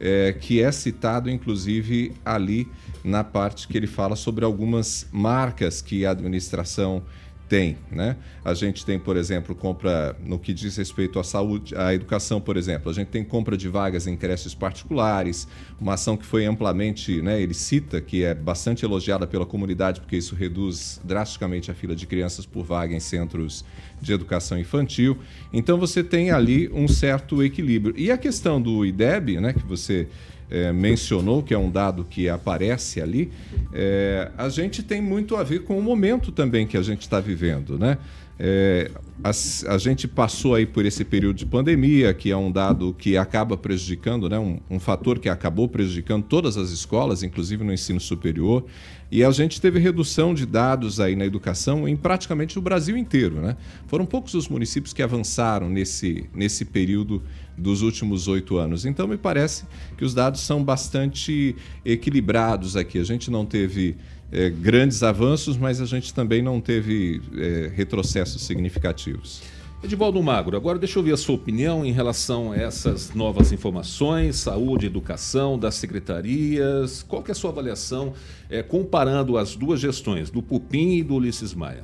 [0.00, 2.66] é, que é citado inclusive ali
[3.04, 7.02] na parte que ele fala sobre algumas marcas que a administração
[7.50, 8.16] tem, né?
[8.44, 12.56] A gente tem, por exemplo, compra no que diz respeito à saúde, à educação, por
[12.56, 12.88] exemplo.
[12.88, 15.48] A gente tem compra de vagas em creches particulares,
[15.80, 17.42] uma ação que foi amplamente, né?
[17.42, 22.06] Ele cita que é bastante elogiada pela comunidade porque isso reduz drasticamente a fila de
[22.06, 23.64] crianças por vaga em centros
[24.00, 25.18] de educação infantil.
[25.52, 27.92] Então você tem ali um certo equilíbrio.
[27.98, 29.52] E a questão do IDEB, né?
[29.52, 30.06] Que você
[30.50, 33.30] é, mencionou, que é um dado que aparece ali,
[33.72, 37.20] é, a gente tem muito a ver com o momento também que a gente está
[37.20, 37.98] vivendo, né?
[38.42, 38.90] É,
[39.22, 39.28] a,
[39.74, 43.54] a, gente passou aí por esse período de pandemia, que é um dado que acaba
[43.54, 48.64] prejudicando, né, um, um, fator que acabou prejudicando todas as escolas, inclusive no ensino superior.
[49.10, 53.42] E a gente teve redução de dados aí na educação em praticamente o Brasil inteiro.
[53.42, 53.58] Né?
[53.86, 57.22] Foram poucos os municípios que avançaram nesse, nesse período
[57.60, 58.84] dos últimos oito anos.
[58.84, 59.64] Então, me parece
[59.96, 62.98] que os dados são bastante equilibrados aqui.
[62.98, 63.96] A gente não teve
[64.32, 69.42] é, grandes avanços, mas a gente também não teve é, retrocessos significativos.
[69.82, 74.36] Edivaldo Magro, agora deixa eu ouvir a sua opinião em relação a essas novas informações,
[74.36, 77.02] saúde, educação, das secretarias.
[77.02, 78.12] Qual que é a sua avaliação
[78.50, 81.82] é, comparando as duas gestões, do Pupim e do Ulisses Maia?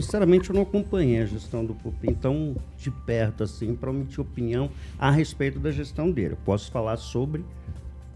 [0.00, 4.70] Sinceramente, eu não acompanhei a gestão do Pupim tão de perto assim para emitir opinião
[4.98, 6.34] a respeito da gestão dele.
[6.34, 7.44] Eu posso falar sobre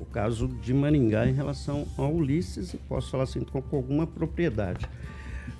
[0.01, 4.88] o caso de Maringá em relação ao Ulisses e posso falar assim com, alguma propriedade.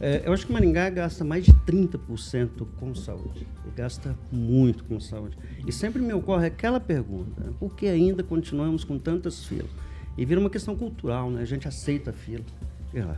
[0.01, 3.47] É, eu acho que Maringá gasta mais de 30% com saúde.
[3.67, 5.37] E gasta muito com saúde.
[5.67, 9.71] E sempre me ocorre aquela pergunta: por que ainda continuamos com tantas filas?
[10.17, 11.43] E vira uma questão cultural, né?
[11.43, 12.45] A gente aceita a fila.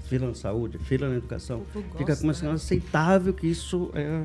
[0.02, 1.62] Fila na saúde, fila na educação.
[1.96, 4.24] Fica como assim, aceitável que isso é,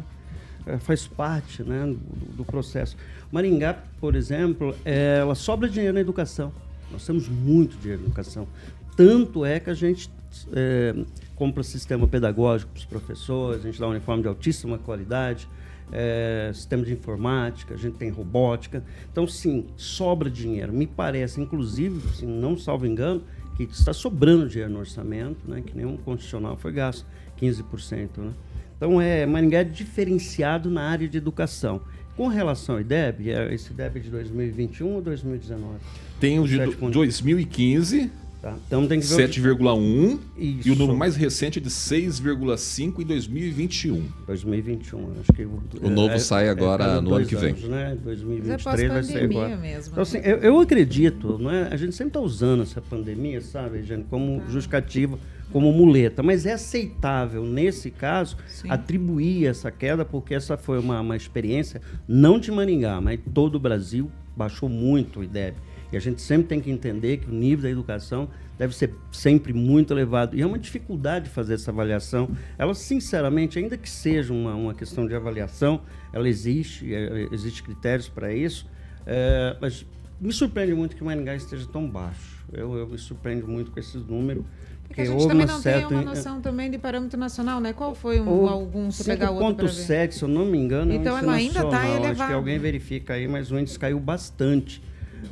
[0.66, 2.98] é, faz parte né, do, do, processo.
[3.32, 6.52] Maringá, por exemplo, é, ela sobra dinheiro na educação.
[6.92, 8.48] Nós temos muito dinheiro na educação.
[8.96, 10.10] Tanto é que a gente
[10.52, 10.94] é,
[11.36, 15.48] compra sistema pedagógico para os professores, a gente dá um uniforme de altíssima qualidade,
[15.92, 18.84] é, sistema de informática, a gente tem robótica.
[19.12, 20.74] Então, sim, sobra dinheiro.
[20.74, 23.24] Me parece, inclusive, assim, não salvo engano,
[23.66, 27.06] que está sobrando dinheiro no orçamento, né, que nenhum constitucional foi gasto,
[27.42, 28.10] 15%.
[28.18, 28.34] Né?
[28.76, 31.82] Então, é, Maringá é diferenciado na área de educação.
[32.16, 35.76] Com relação ao IDEB, é, esse IDEB é de 2021 ou 2019?
[36.20, 38.12] Tem o de 2015.
[38.48, 38.56] Tá?
[38.66, 44.06] Então tem que ver 7,1 e o número mais recente é de 6,5 em 2021.
[44.26, 47.54] 2021, acho que o, o novo é, sai agora é, no ano que vem.
[47.54, 47.98] Né?
[48.02, 49.58] 2023 vai sair agora.
[49.58, 51.64] Mesmo, então, assim, eu, eu, acredito, não é?
[51.64, 54.50] a gente sempre está usando essa pandemia, sabe, gente, como ah.
[54.50, 55.20] justificativa,
[55.52, 58.70] como muleta, mas é aceitável nesse caso Sim.
[58.70, 63.60] atribuir essa queda porque essa foi uma, uma experiência não de Maringá, mas todo o
[63.60, 65.58] Brasil baixou muito o IDEB.
[65.92, 69.54] E a gente sempre tem que entender que o nível da educação deve ser sempre
[69.54, 70.36] muito elevado.
[70.36, 72.30] E é uma dificuldade fazer essa avaliação.
[72.58, 78.10] Ela, sinceramente, ainda que seja uma, uma questão de avaliação, ela existe, é, existe critérios
[78.10, 78.68] para isso,
[79.06, 79.86] é, mas
[80.20, 82.44] me surpreende muito que o Maringá esteja tão baixo.
[82.52, 84.44] Eu, eu me surpreendo muito com esses números.
[84.88, 85.88] Porque a gente também não certa...
[85.90, 87.74] tem uma noção também de parâmetro nacional, né?
[87.74, 91.22] Qual foi um, algum, se pegar outro 5.7, se eu não me engano, então é
[91.22, 92.10] ela ainda está elevada.
[92.10, 94.82] Acho que alguém verifica aí, mas o índice caiu bastante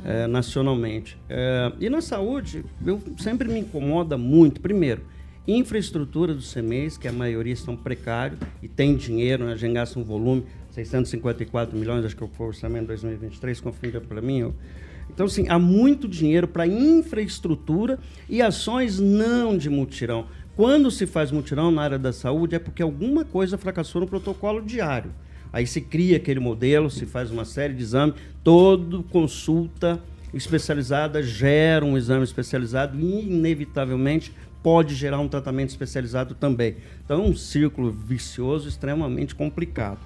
[0.04, 1.18] é, nacionalmente.
[1.28, 5.02] É, e na saúde, eu sempre me incomoda muito, primeiro,
[5.46, 9.52] infraestrutura do CEMEIS, que a maioria estão precários e tem dinheiro, né?
[9.52, 14.00] a gente gasta um volume, 654 milhões, acho que foi o orçamento de 2023, confirma
[14.00, 14.40] para mim.
[14.40, 14.54] Eu,
[15.08, 20.26] então, assim, há muito dinheiro para infraestrutura e ações não de mutirão.
[20.54, 24.60] Quando se faz mutirão na área da saúde é porque alguma coisa fracassou no protocolo
[24.60, 25.12] diário.
[25.56, 28.14] Aí se cria aquele modelo, se faz uma série de exames,
[28.44, 29.98] todo consulta
[30.34, 36.76] especializada gera um exame especializado e, inevitavelmente, pode gerar um tratamento especializado também.
[37.02, 39.98] Então, é um círculo vicioso extremamente complicado.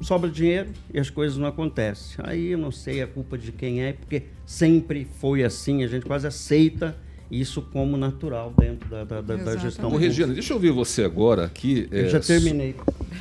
[0.00, 2.16] Sobra dinheiro e as coisas não acontecem.
[2.24, 6.06] Aí eu não sei a culpa de quem é, porque sempre foi assim, a gente
[6.06, 6.96] quase aceita
[7.30, 9.92] isso como natural dentro da, da, da gestão.
[9.92, 11.86] Ô, Regina, deixa eu ouvir você agora aqui.
[11.90, 12.08] Eu é...
[12.08, 12.74] já terminei.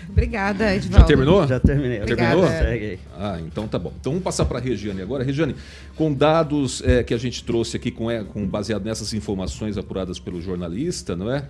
[0.09, 0.99] Obrigada, Edvaldo.
[0.99, 1.47] Já terminou?
[1.47, 1.99] Já terminei.
[1.99, 2.47] Terminou?
[2.47, 3.93] Segue Ah, então tá bom.
[3.99, 5.23] Então vamos passar para a Regiane agora.
[5.23, 5.55] Regiane,
[5.95, 10.19] com dados é, que a gente trouxe aqui, com, é, com, baseado nessas informações apuradas
[10.19, 11.45] pelo jornalista, não é?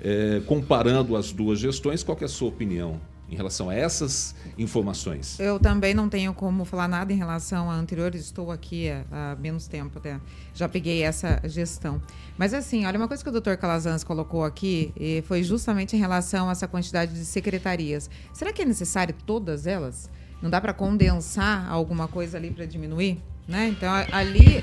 [0.00, 3.00] é comparando as duas gestões, qual é a sua opinião?
[3.30, 5.38] Em relação a essas informações?
[5.38, 9.36] Eu também não tenho como falar nada em relação à anterior, estou aqui há, há
[9.36, 10.18] menos tempo até.
[10.54, 12.00] Já peguei essa gestão.
[12.36, 16.48] Mas assim, olha, uma coisa que o doutor Calazans colocou aqui foi justamente em relação
[16.48, 18.08] a essa quantidade de secretarias.
[18.32, 20.10] Será que é necessário todas elas?
[20.40, 23.20] Não dá para condensar alguma coisa ali para diminuir?
[23.46, 23.68] Né?
[23.68, 24.62] Então, ali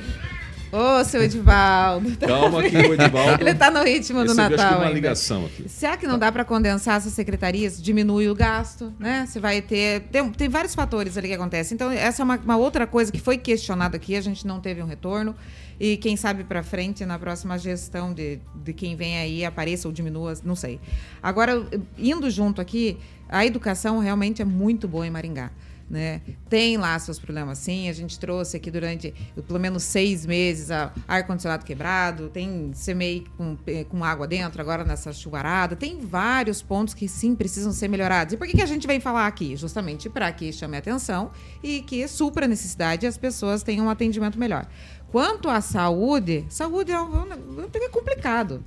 [0.71, 2.17] Ô, seu Edivaldo.
[2.25, 3.41] Calma aqui, o Edivaldo.
[3.41, 4.59] Ele está no ritmo do Natal.
[4.59, 5.69] Acho que uma ligação aqui.
[5.69, 7.81] Será que não dá para condensar essas secretarias?
[7.81, 9.25] Diminui o gasto, né?
[9.27, 10.01] Você vai ter.
[10.11, 11.75] Tem, tem vários fatores ali que acontecem.
[11.75, 14.81] Então, essa é uma, uma outra coisa que foi questionada aqui, a gente não teve
[14.81, 15.35] um retorno.
[15.79, 19.93] E quem sabe para frente, na próxima gestão de, de quem vem aí, apareça ou
[19.93, 20.79] diminua, não sei.
[21.21, 22.97] Agora, indo junto aqui,
[23.27, 25.51] a educação realmente é muito boa em Maringá.
[25.87, 26.21] Né?
[26.49, 27.89] Tem lá seus problemas, sim.
[27.89, 29.13] A gente trouxe aqui durante
[29.47, 30.69] pelo menos seis meses
[31.07, 33.55] ar-condicionado quebrado, tem CMEI com,
[33.89, 35.75] com água dentro, agora nessa chuvarada.
[35.75, 38.33] Tem vários pontos que sim precisam ser melhorados.
[38.33, 39.55] E por que, que a gente vem falar aqui?
[39.55, 43.89] Justamente para que chame atenção e que supra a necessidade e as pessoas tenham um
[43.89, 44.67] atendimento melhor.
[45.11, 47.25] Quanto à saúde, saúde é, um,
[47.73, 48.63] é complicado.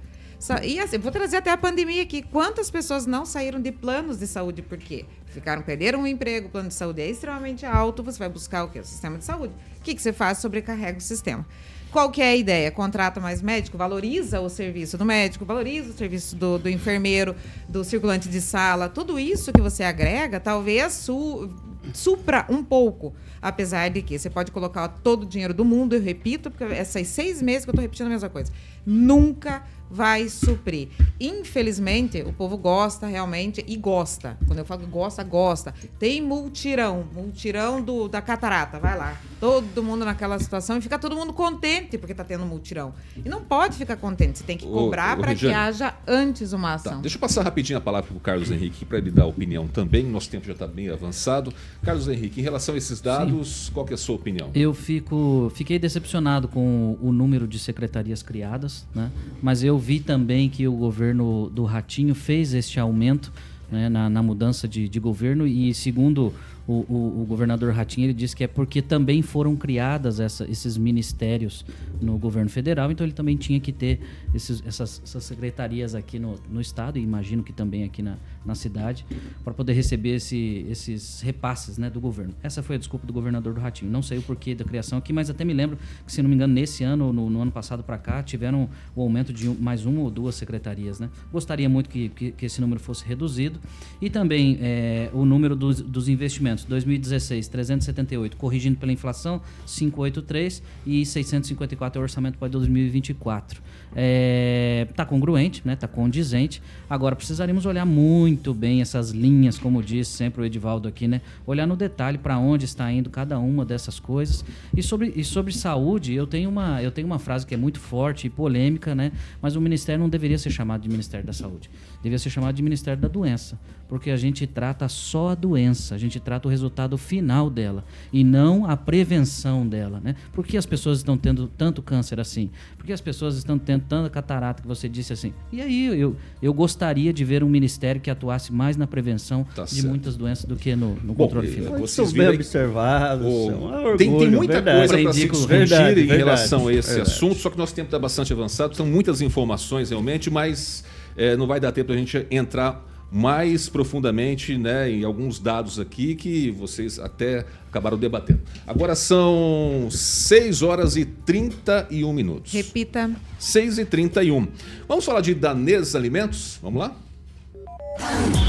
[0.62, 2.22] E assim, vou trazer até a pandemia aqui.
[2.22, 5.04] Quantas pessoas não saíram de planos de saúde por quê?
[5.26, 8.64] Ficaram, perderam o um emprego, o plano de saúde é extremamente alto, você vai buscar
[8.64, 8.78] o quê?
[8.78, 9.52] O sistema de saúde.
[9.78, 10.38] O que, que você faz?
[10.38, 11.44] Sobrecarrega o sistema.
[11.90, 12.70] Qual que é a ideia?
[12.70, 17.34] Contrata mais médico, valoriza o serviço do médico, valoriza o serviço do, do enfermeiro,
[17.66, 18.90] do circulante de sala.
[18.90, 21.48] Tudo isso que você agrega, talvez su,
[21.94, 23.14] supra um pouco.
[23.40, 27.06] Apesar de que você pode colocar todo o dinheiro do mundo, eu repito, porque essas
[27.08, 28.52] seis meses que eu estou repetindo a mesma coisa.
[28.84, 30.88] Nunca vai suprir.
[31.20, 34.36] Infelizmente, o povo gosta realmente e gosta.
[34.46, 35.74] Quando eu falo gosta, gosta.
[35.98, 39.16] Tem multirão, multirão do, da catarata, vai lá.
[39.40, 42.92] Todo mundo naquela situação e fica todo mundo contente porque está tendo multirão.
[43.24, 46.74] E não pode ficar contente, você tem que cobrar para que haja antes uma tá,
[46.74, 46.92] ação.
[46.94, 49.68] Tá, deixa eu passar rapidinho a palavra para o Carlos Henrique para ele dar opinião
[49.68, 50.04] também.
[50.04, 51.52] Nosso tempo já está bem avançado.
[51.82, 53.72] Carlos Henrique, em relação a esses dados, Sim.
[53.72, 54.50] qual é a sua opinião?
[54.54, 59.10] Eu fico, fiquei decepcionado com o número de secretarias criadas, né?
[59.40, 63.32] mas eu vi também que o governo do Ratinho fez este aumento
[63.70, 66.32] né, na, na, mudança de, de, governo e segundo
[66.68, 70.76] o, o, o, governador Ratinho ele disse que é porque também foram criadas essa, esses
[70.76, 71.64] ministérios
[71.98, 74.00] no governo federal, então ele também tinha que ter
[74.34, 78.54] esses, essas, essas, secretarias aqui no, no estado e imagino que também aqui na, na
[78.54, 79.04] cidade
[79.44, 82.34] para poder receber esse, esses repasses né, do governo.
[82.42, 83.90] Essa foi a desculpa do governador do Ratinho.
[83.90, 86.34] Não sei o porquê da criação aqui, mas até me lembro que se não me
[86.34, 90.00] engano nesse ano, no, no ano passado para cá, tiveram o aumento de mais uma
[90.00, 91.08] ou duas secretarias, né?
[91.32, 93.60] Gostaria muito que, que, que esse número fosse reduzido.
[94.00, 101.04] E também é, o número dos, dos, investimentos, 2016, 378, corrigindo pela inflação, 583 e
[101.04, 103.60] 654 é o orçamento para 2024.
[103.88, 105.76] Está é, tá congruente, está né?
[105.76, 106.62] Tá condizente.
[106.88, 111.20] Agora, precisaríamos olhar muito bem essas linhas, como disse sempre o Edivaldo aqui, né?
[111.46, 114.44] olhar no detalhe para onde está indo cada uma dessas coisas.
[114.76, 117.80] E sobre, e sobre saúde, eu tenho, uma, eu tenho uma frase que é muito
[117.80, 119.12] forte e polêmica, né?
[119.42, 121.70] mas o Ministério não deveria ser chamado de Ministério da Saúde.
[121.98, 123.58] Deveria ser chamado de Ministério da Doença
[123.88, 127.82] porque a gente trata só a doença, a gente trata o resultado final dela
[128.12, 130.14] e não a prevenção dela, né?
[130.32, 132.50] Por que as pessoas estão tendo tanto câncer assim?
[132.76, 135.32] Por que as pessoas estão tendo tanta catarata que você disse assim?
[135.50, 139.64] E aí eu, eu gostaria de ver um ministério que atuasse mais na prevenção tá
[139.64, 139.88] de certo.
[139.88, 141.78] muitas doenças do que no, no Bom, controle final.
[141.78, 143.26] Vocês bem observados.
[143.26, 147.00] Oh, tem, tem, muita verdade, coisa para se discutir verdade, em verdade, relação a esse
[147.00, 150.84] assunto, só que nosso tempo está bastante avançado, são muitas informações realmente, mas
[151.18, 155.80] é, não vai dar tempo para a gente entrar mais profundamente né, em alguns dados
[155.80, 158.40] aqui que vocês até acabaram debatendo.
[158.66, 162.52] Agora são 6 horas e 31 minutos.
[162.52, 163.10] Repita.
[163.38, 164.48] 6 e 31.
[164.86, 166.58] Vamos falar de Danês Alimentos?
[166.62, 166.94] Vamos lá?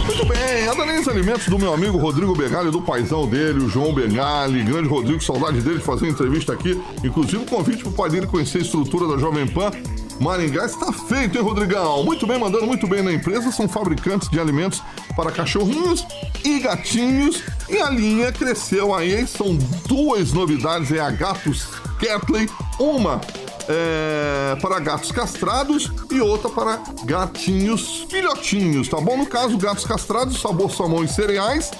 [0.05, 3.93] Muito bem, a Danês Alimentos do meu amigo Rodrigo Begali, do paizão dele, o João
[3.93, 6.79] Begali, grande Rodrigo, saudade dele de fazer uma entrevista aqui.
[7.03, 9.71] Inclusive, convite pro pai dele conhecer a estrutura da Jovem Pan
[10.19, 12.03] Maringá está feito, hein, Rodrigão?
[12.03, 13.51] Muito bem, mandando muito bem na empresa.
[13.51, 14.83] São fabricantes de alimentos
[15.15, 16.05] para cachorrinhos
[16.43, 17.41] e gatinhos.
[17.69, 19.25] E a linha cresceu aí.
[19.25, 19.55] São
[19.87, 21.67] duas novidades: é a Gatos
[21.99, 23.21] Catley, uma
[23.69, 29.15] é, para gatos castrados e outra para gatinhos filhotinhos, tá bom?
[29.15, 31.71] No caso, gatos castrados, sabor salmão e cereais.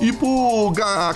[0.00, 0.72] E pro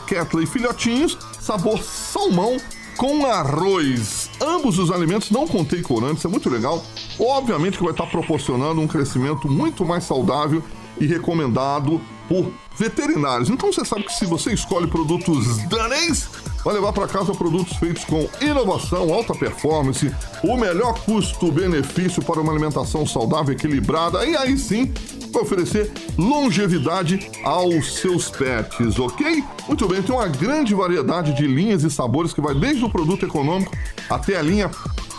[0.07, 2.57] Catley filhotinhos, sabor salmão
[3.01, 4.31] com arroz.
[4.39, 6.85] Ambos os alimentos não contêm corantes, é muito legal.
[7.19, 10.63] Obviamente que vai estar proporcionando um crescimento muito mais saudável
[11.01, 11.99] e recomendado
[12.31, 13.51] por veterinários.
[13.51, 16.29] Então você sabe que se você escolhe produtos danês,
[16.64, 20.14] vai levar para casa produtos feitos com inovação, alta performance,
[20.45, 24.25] o melhor custo-benefício para uma alimentação saudável equilibrada.
[24.25, 24.95] E aí sim,
[25.33, 29.43] vai oferecer longevidade aos seus pets, ok?
[29.66, 33.27] Muito bem, tem uma grande variedade de linhas e sabores que vai desde o produto
[33.27, 33.73] econômico
[34.09, 34.71] até a linha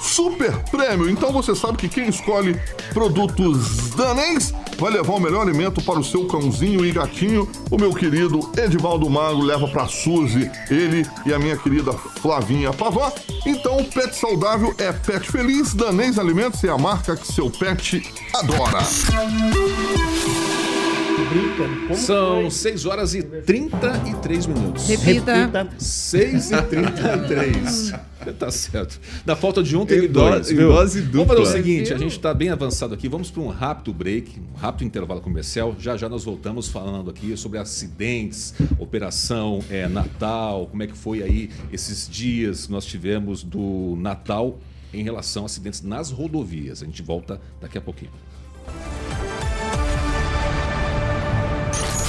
[0.01, 1.09] super prêmio.
[1.09, 2.59] Então você sabe que quem escolhe
[2.93, 7.47] produtos danês vai levar o melhor alimento para o seu cãozinho e gatinho.
[7.69, 13.11] O meu querido Edivaldo Mago leva para Suzy, ele e a minha querida Flavinha Pavã.
[13.45, 15.73] Então, pet saudável é pet feliz.
[15.73, 18.03] Danês Alimentos é a marca que seu pet
[18.35, 18.81] adora.
[21.95, 24.87] São 6 horas e 33 minutos.
[24.87, 25.69] Repita.
[25.77, 28.10] 6 e 33.
[28.37, 28.99] tá certo.
[29.25, 30.49] Na falta de um, teve dois.
[30.49, 30.69] Viu?
[30.69, 31.35] Dose dupla.
[31.35, 33.07] Vamos fazer o seguinte, a gente está bem avançado aqui.
[33.07, 35.75] Vamos para um rápido break, um rápido intervalo comercial.
[35.79, 41.23] Já já nós voltamos falando aqui sobre acidentes, operação é, Natal, como é que foi
[41.23, 44.59] aí esses dias que nós tivemos do Natal
[44.93, 46.81] em relação a acidentes nas rodovias.
[46.83, 48.11] A gente volta daqui a pouquinho.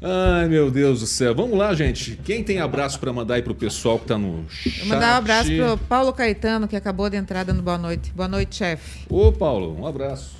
[0.00, 1.34] Ai, meu Deus do céu.
[1.34, 2.18] Vamos lá, gente.
[2.24, 4.78] Quem tem abraço para mandar aí pro pessoal que tá no chat?
[4.80, 8.12] Vou mandar um abraço pro Paulo Caetano, que acabou de entrar dando boa noite.
[8.14, 9.06] Boa noite, chefe.
[9.08, 10.36] Ô, Paulo, um abraço.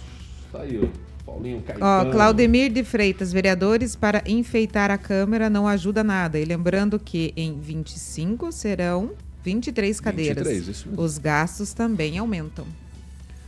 [0.52, 0.86] Tá aí, ó.
[1.26, 2.08] Paulinho Caetano.
[2.08, 6.38] Ó, Claudemir de Freitas, vereadores para enfeitar a Câmara não ajuda nada.
[6.38, 9.10] E lembrando que em 25 serão
[9.42, 10.46] 23 cadeiras.
[10.46, 11.02] 23, isso mesmo.
[11.02, 12.64] Os gastos também aumentam.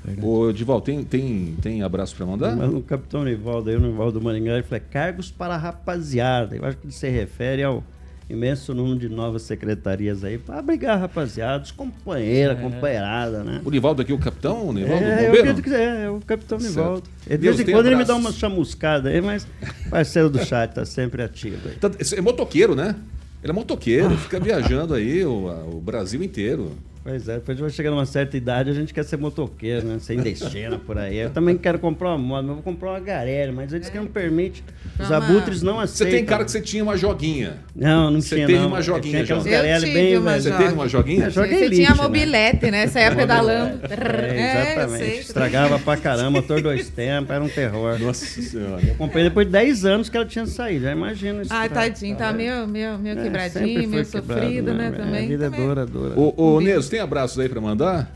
[0.05, 0.27] Verdade.
[0.27, 2.57] Ô, Dival, tem, tem, tem abraço para mandar?
[2.57, 6.57] Mas o capitão Nivaldo, aí no Nivaldo Maringá, ele falou: cargos para a rapaziada.
[6.57, 7.85] Eu acho que ele se refere ao
[8.31, 12.57] imenso número de novas secretarias aí para abrigar rapaziados, companheira, é.
[12.57, 13.61] companheirada, né?
[13.65, 14.69] O Nivaldo aqui, o capitão?
[14.69, 17.03] O Nivaldo, é, eu acredito que é, é o capitão Nivaldo.
[17.27, 19.47] De vez em quando ele me dá uma chamuscada aí, mas
[19.91, 21.75] parceiro do chat tá sempre ativo aí.
[21.75, 22.95] Tá, é motoqueiro, né?
[23.43, 26.73] Ele é motoqueiro, fica viajando aí o, o Brasil inteiro.
[27.03, 29.99] Pois é, depois vai chegar numa certa idade, a gente quer ser motoqueiro, né?
[29.99, 31.17] Ser indestena por aí.
[31.17, 34.07] Eu também quero comprar uma moto, mas vou comprar uma Garelli, mas eles que não
[34.07, 34.63] permite.
[34.99, 36.17] Os abutres não Você aceitam.
[36.19, 37.57] tem cara que você tinha uma joguinha.
[37.75, 38.69] Não, não Você tinha teve não.
[38.69, 39.39] uma joguinha, Tinha.
[39.39, 40.39] Eu Garelli tive bem uma.
[40.39, 41.25] Você teve uma joguinha?
[41.27, 42.03] É, Você elite, tinha né?
[42.03, 42.87] mobilete, né?
[42.87, 43.81] Você ia pedalando.
[44.31, 45.05] É, exatamente.
[45.05, 45.19] sei.
[45.21, 47.99] Estragava pra caramba, motor dois tempos, era um terror.
[47.99, 48.83] Nossa senhora.
[48.87, 51.53] Eu comprei depois de 10 anos que ela tinha saído, já imagina isso.
[51.53, 54.91] Ai, tadinho, tá meio, meio, meio É, quebradinho, meio sofrido, né?
[54.91, 55.25] Também.
[55.25, 56.19] A vida é dura, dura.
[56.19, 58.15] Ô, ô Neso, tem abraços aí pra mandar?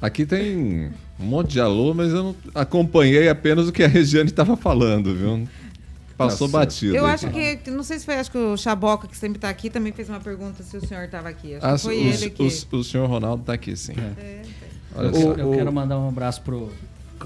[0.00, 4.30] Aqui tem um monte de alô, mas eu não acompanhei apenas o que a Regiane
[4.30, 5.48] estava falando, viu?
[6.16, 6.66] Passou Tá certo.
[6.66, 6.96] batido.
[6.96, 7.26] Eu aqui.
[7.26, 7.30] acho
[7.62, 10.08] que, não sei se foi, acho que o Chaboca, que sempre tá aqui, também fez
[10.08, 11.54] uma pergunta se o senhor estava aqui.
[11.54, 12.42] Acho Ah, que foi os- ele que...
[12.42, 13.94] os- o senhor Ronaldo está aqui, sim.
[14.94, 15.32] Olha Eu, só.
[15.32, 16.68] eu quero mandar um abraço pro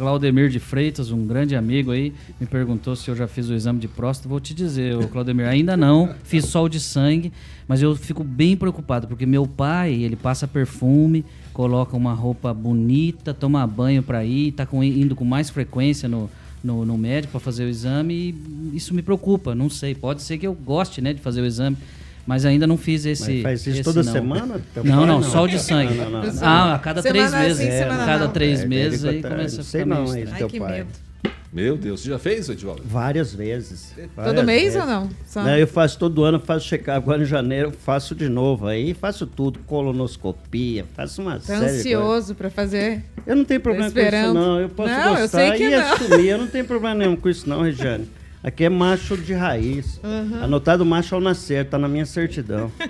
[0.01, 3.79] Claudemir de Freitas, um grande amigo aí, me perguntou se eu já fiz o exame
[3.81, 4.29] de próstata.
[4.29, 7.33] Vou te dizer, Claudemir, ainda não, fiz só o de sangue,
[7.67, 13.33] mas eu fico bem preocupado, porque meu pai, ele passa perfume, coloca uma roupa bonita,
[13.33, 16.29] toma banho pra ir, tá com- indo com mais frequência no,
[16.63, 18.35] no, no médico para fazer o exame
[18.73, 21.47] e isso me preocupa, não sei, pode ser que eu goste, né, de fazer o
[21.47, 21.75] exame.
[22.27, 23.35] Mas ainda não fiz esse.
[23.35, 24.13] Mas faz isso esse toda não.
[24.13, 24.61] semana?
[24.83, 25.95] Não, não, só o de sangue.
[25.95, 26.33] Não, não, não.
[26.43, 27.59] Ah, a cada Semana três meses.
[27.59, 28.33] sim, semana cada não.
[28.33, 30.25] três É, meses ele aí tá- começa a não ficar sei meio não, estranho.
[30.25, 30.73] esse Ai, teu que pai.
[30.79, 30.89] medo.
[31.53, 32.83] Meu Deus, você já fez, Edivaldo?
[32.85, 33.95] Várias vezes.
[33.97, 34.81] Todo várias mês vezes.
[34.81, 35.09] ou não?
[35.25, 36.99] Só- Não, eu faço todo ano, faço check-up.
[36.99, 38.67] Agora em janeiro eu faço de novo.
[38.67, 43.05] Aí faço tudo, colonoscopia, faço uma Tá série ansioso pra fazer?
[43.27, 44.61] Eu não tenho problema com isso, não.
[44.61, 45.93] Eu posso Não, eu gostar sei que e não.
[45.93, 46.27] assumir.
[46.29, 48.07] Eu não tenho problema nenhum com isso, não, Regiane.
[48.47, 50.01] Aqui é macho de raiz.
[50.41, 52.71] Anotado macho ao nascer, tá na minha certidão.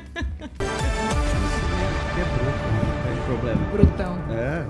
[2.19, 3.61] Não tem problema.
[3.73, 4.19] Brutão.
[4.31, 4.67] É.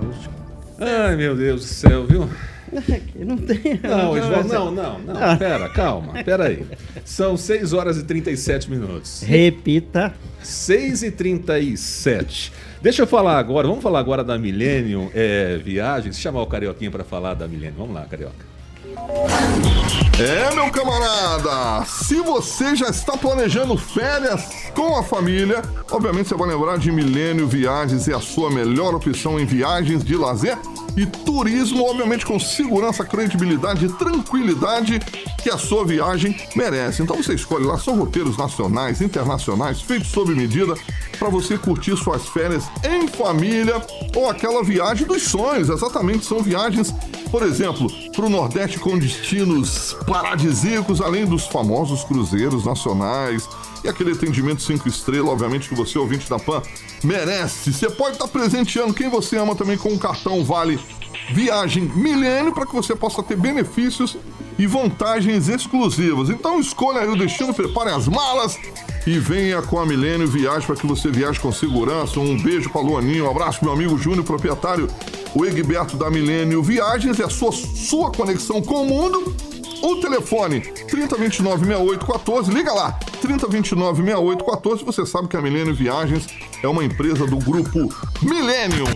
[0.79, 2.23] Ai, meu Deus do céu, viu?
[2.77, 3.79] Aqui não tem.
[3.81, 5.37] Não, Edivaldo, não, não, não.
[5.37, 6.65] Pera, calma, pera aí.
[7.03, 9.23] São 6 horas e 37 minutos.
[9.23, 10.13] Repita.
[10.41, 12.51] 6 e 37.
[12.81, 16.19] Deixa eu falar agora, vamos falar agora da Millennium é, Viagens.
[16.19, 17.77] Chamar o Carioquinha para falar da Millennium.
[17.77, 18.56] Vamos lá, Carioca.
[20.19, 24.43] É, meu camarada, se você já está planejando férias
[24.73, 29.39] com a família, obviamente você vai lembrar de Milênio Viagens, é a sua melhor opção
[29.39, 30.57] em viagens de lazer
[30.97, 34.99] e turismo, obviamente com segurança, credibilidade e tranquilidade
[35.43, 37.03] que a sua viagem merece.
[37.03, 40.73] Então você escolhe lá, são roteiros nacionais, internacionais, feitos sob medida
[41.19, 43.79] para você curtir suas férias em família
[44.15, 45.69] ou aquela viagem dos sonhos.
[45.69, 46.93] Exatamente, são viagens,
[47.29, 53.47] por exemplo, para o Nordeste com destinos paradisíacos, além dos famosos cruzeiros nacionais
[53.83, 56.61] e aquele atendimento cinco estrelas, obviamente que você, ouvinte da PAN,
[57.03, 57.73] merece.
[57.73, 60.79] Você pode estar presenteando quem você ama também com o cartão Vale
[61.31, 64.17] Viagem Milênio para que você possa ter benefícios
[64.57, 66.29] e vantagens exclusivas.
[66.29, 68.57] Então escolha aí o destino, prepare as malas
[69.05, 72.19] e venha com a Milênio Viagem para que você viaje com segurança.
[72.19, 74.87] Um beijo para Luaninho, um abraço meu amigo Júnior, proprietário,
[75.35, 79.35] o Egberto da Milênio Viagens, é a sua, sua conexão com o mundo.
[79.81, 86.27] O telefone 3029-6814, liga lá, 3029-6814, você sabe que a Milênio Viagens
[86.63, 88.87] é uma empresa do grupo Millennium.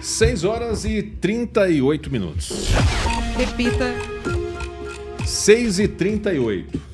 [0.00, 2.68] 6 horas e 38 minutos.
[3.36, 3.94] Repita.
[5.24, 6.91] 6 e 38.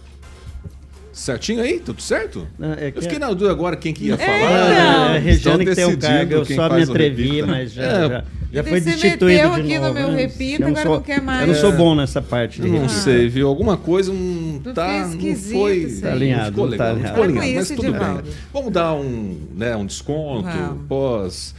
[1.18, 1.80] Certinho aí?
[1.80, 2.46] Tudo certo?
[2.56, 4.30] Não, é Eu que- fiquei na dúvida agora quem que ia falar.
[4.30, 7.72] Ah, é a Regiane que tem o decidindo cargo, eu quem só me atrevi, mas
[7.72, 9.94] já, É, já, já foi destituído de aqui no novo.
[9.94, 10.28] meu né?
[10.60, 11.40] não agora sou- não quer mais.
[11.40, 13.48] Eu não sou bom nessa parte de Não sei, viu?
[13.48, 14.86] Alguma coisa não Tu tá.
[15.00, 15.98] Não esquisito foi.
[16.00, 16.86] Tá alinhado, Não ficou não tá legal.
[16.86, 17.08] Não alinhado.
[17.08, 17.92] ficou com alinhado, mas tudo
[18.22, 18.32] bem.
[18.52, 20.48] Vamos dar um, né, um desconto
[20.88, 21.52] pós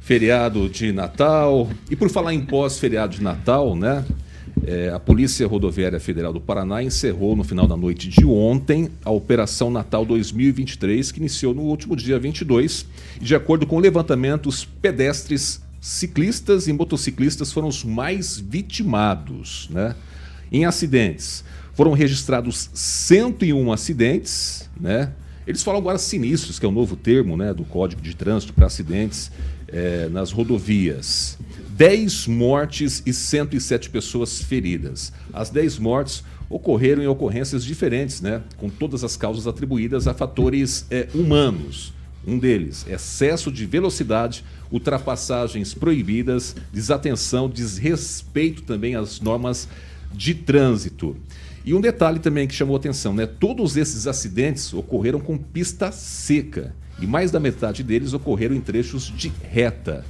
[0.00, 1.68] feriado de Natal.
[1.90, 4.04] E por falar em pós feriado de Natal, né?
[4.66, 9.12] É, a Polícia Rodoviária Federal do Paraná encerrou no final da noite de ontem a
[9.12, 12.84] Operação Natal 2023, que iniciou no último dia 22.
[13.20, 19.68] E de acordo com o levantamento, os pedestres, ciclistas e motociclistas foram os mais vitimados
[19.70, 19.94] né,
[20.50, 21.44] em acidentes.
[21.72, 25.12] Foram registrados 101 acidentes, né?
[25.46, 28.66] Eles falam agora sinistros, que é o novo termo né, do Código de Trânsito para
[28.66, 29.30] acidentes
[29.68, 31.38] eh, nas rodovias.
[31.76, 35.12] 10 mortes e 107 pessoas feridas.
[35.30, 40.86] As 10 mortes ocorreram em ocorrências diferentes, né, com todas as causas atribuídas a fatores
[40.90, 41.92] eh, humanos.
[42.26, 49.68] Um deles, excesso de velocidade, ultrapassagens proibidas, desatenção, desrespeito também às normas
[50.12, 51.14] de trânsito.
[51.62, 53.26] E um detalhe também que chamou atenção, né?
[53.26, 59.12] Todos esses acidentes ocorreram com pista seca e mais da metade deles ocorreram em trechos
[59.14, 60.04] de reta.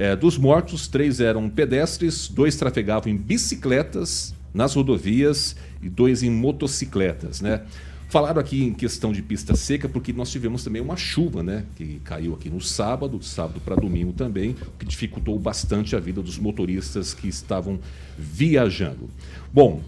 [0.00, 6.30] É, dos mortos, três eram pedestres, dois trafegavam em bicicletas nas rodovias e dois em
[6.30, 7.66] motocicletas, né?
[8.08, 11.66] Falaram aqui em questão de pista seca, porque nós tivemos também uma chuva, né?
[11.76, 16.22] Que caiu aqui no sábado, sábado para domingo também, o que dificultou bastante a vida
[16.22, 17.78] dos motoristas que estavam
[18.18, 19.06] viajando.
[19.52, 19.82] Bom,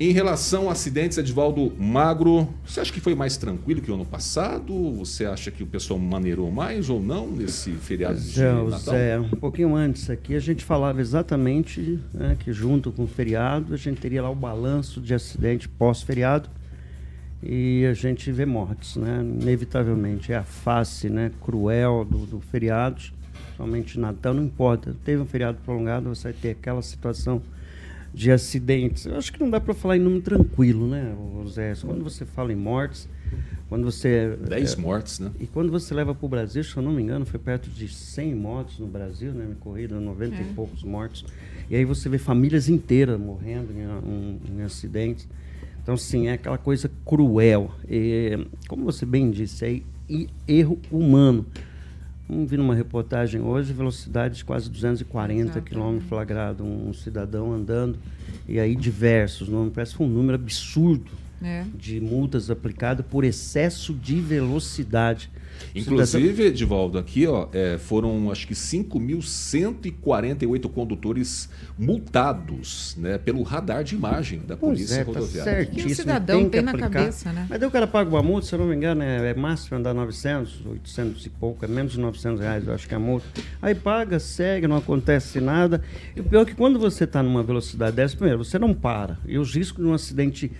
[0.00, 4.06] em relação a acidentes, Edvaldo Magro, você acha que foi mais tranquilo que o ano
[4.06, 4.72] passado?
[4.94, 8.78] Você acha que o pessoal maneirou mais ou não nesse feriado de Natal?
[8.78, 13.74] Zé, um pouquinho antes aqui, a gente falava exatamente né, que junto com o feriado,
[13.74, 16.48] a gente teria lá o balanço de acidente pós-feriado
[17.42, 19.20] e a gente vê mortes, né?
[19.22, 20.32] Inevitavelmente.
[20.32, 23.02] É a face né, cruel do, do feriado,
[23.54, 24.96] somente Natal, não importa.
[25.04, 27.42] Teve um feriado prolongado, você vai ter aquela situação
[28.12, 29.06] de acidentes.
[29.06, 31.14] Eu acho que não dá para falar em número tranquilo, né,
[31.48, 31.74] Zé?
[31.80, 33.08] Quando você fala em mortes,
[33.68, 34.36] quando você...
[34.48, 35.30] 10 é, mortes, né?
[35.38, 37.86] E quando você leva para o Brasil, se eu não me engano, foi perto de
[37.88, 39.46] 100 mortes no Brasil, né?
[39.60, 40.40] Corrida, 90 É.
[40.40, 41.24] e poucos mortos.
[41.70, 45.28] E aí você vê famílias inteiras morrendo em, em- em acidentes.
[45.82, 47.70] Então, sim, é aquela coisa cruel.
[47.88, 49.64] E, como você bem disse,
[50.08, 51.46] é erro humano.
[52.30, 55.62] Vamos vi numa reportagem hoje, velocidade de quase 240 Exato.
[55.62, 57.98] km flagrado, um cidadão andando,
[58.46, 61.10] e aí diversos, não parece que foi um número absurdo
[61.42, 61.64] É.
[61.74, 65.28] de multas aplicadas por excesso de velocidade.
[65.74, 71.48] Inclusive, Edivaldo, aqui ó, é, foram acho que 5.148 condutores
[71.78, 75.52] multados né, pelo radar de imagem da Pois Polícia é, tá Rodoviária.
[75.54, 76.90] certíssimo, E o cidadão tem tem na aplicar.
[76.90, 77.46] cabeça, né?
[77.48, 79.78] Mas daí o cara paga uma multa, se eu não me engano, é, é máximo
[79.78, 83.00] andar 900, 800 e pouco, é menos de 900 reais, eu acho que é a
[83.00, 83.26] multa.
[83.62, 85.80] Aí paga, segue, não acontece nada.
[86.14, 89.18] E o pior é que quando você está numa velocidade dessa, primeiro, você não para.
[89.26, 90.50] E os riscos de um acidente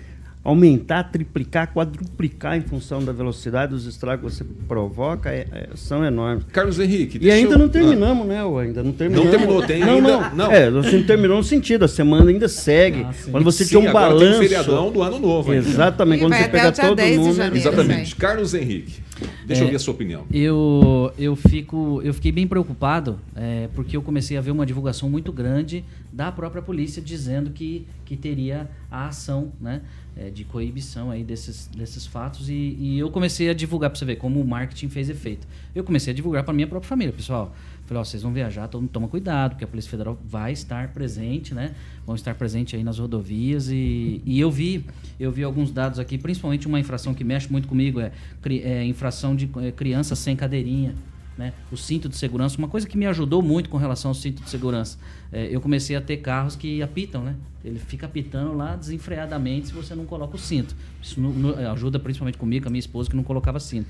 [0.43, 6.03] aumentar, triplicar, quadruplicar em função da velocidade, dos estragos que você provoca, é- é- são
[6.05, 6.45] enormes.
[6.51, 8.43] Carlos Henrique, E ainda eu- não terminamos, né?
[8.45, 8.65] Ué?
[8.65, 9.31] Ainda não terminamos.
[9.31, 10.53] Não terminou, tem não, ainda- Não, não.
[10.53, 13.03] É, a gente não terminou no sentido, a semana ainda segue.
[13.05, 13.13] Ah.
[13.31, 14.39] Quando você Sim, tinha um agora tem o balanço.
[14.41, 15.53] feriadão do ano novo.
[15.53, 15.69] ainda.
[15.69, 17.35] Exatamente, quando você pega todo 10 de mundo.
[17.35, 17.57] janeiro.
[17.57, 18.17] Exatamente.
[18.17, 19.01] Carlos Henrique,
[19.47, 19.67] deixa eu É.
[19.67, 20.25] ouvir a sua opinião.
[20.33, 25.09] Eu, eu, fico, eu fiquei bem preocupado é, porque eu comecei a ver uma divulgação
[25.11, 29.81] muito grande da própria polícia dizendo que, que teria a ação né,
[30.17, 34.05] é, de coibição aí desses, desses fatos e, e eu comecei a divulgar para você
[34.05, 35.47] ver como o marketing fez efeito.
[35.75, 37.55] Eu comecei a divulgar para minha própria família, pessoal.
[37.87, 41.53] Falei, ó, vocês vão viajar, todo toma cuidado, porque a Polícia Federal vai estar presente,
[41.53, 41.75] né?
[42.07, 44.87] Vão estar presente aí nas rodovias e, e eu vi,
[45.19, 48.13] eu vi alguns dados aqui, principalmente uma infração que mexe muito comigo é,
[48.45, 50.95] é infração de é, criança sem cadeirinha.
[51.39, 51.53] Né?
[51.73, 54.51] O cinto de segurança, uma coisa que me ajudou muito com relação ao cinto de
[54.51, 54.99] segurança.
[55.33, 57.35] É, eu comecei a ter carros que apitam, né?
[57.65, 60.75] Ele fica apitando lá desenfreadamente se você não coloca o cinto.
[61.03, 63.89] Isso no- no- ajuda principalmente comigo, com a minha esposa, que não colocava cinto.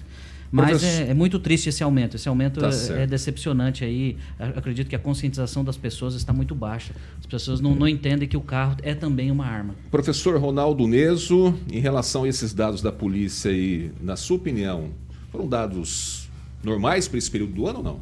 [0.53, 2.17] Mas é, é muito triste esse aumento.
[2.17, 4.17] Esse aumento Tá é- é decepcionante aí.
[4.39, 6.93] A- Acredito que a conscientização das pessoas está muito baixa.
[7.21, 9.75] As pessoas não, não entendem que o carro é também uma arma.
[9.91, 14.91] Professor Ronaldo Neso, em relação a esses dados da polícia aí, na sua opinião,
[15.31, 16.20] foram dados
[16.63, 18.01] normais para esse período do ano ou não?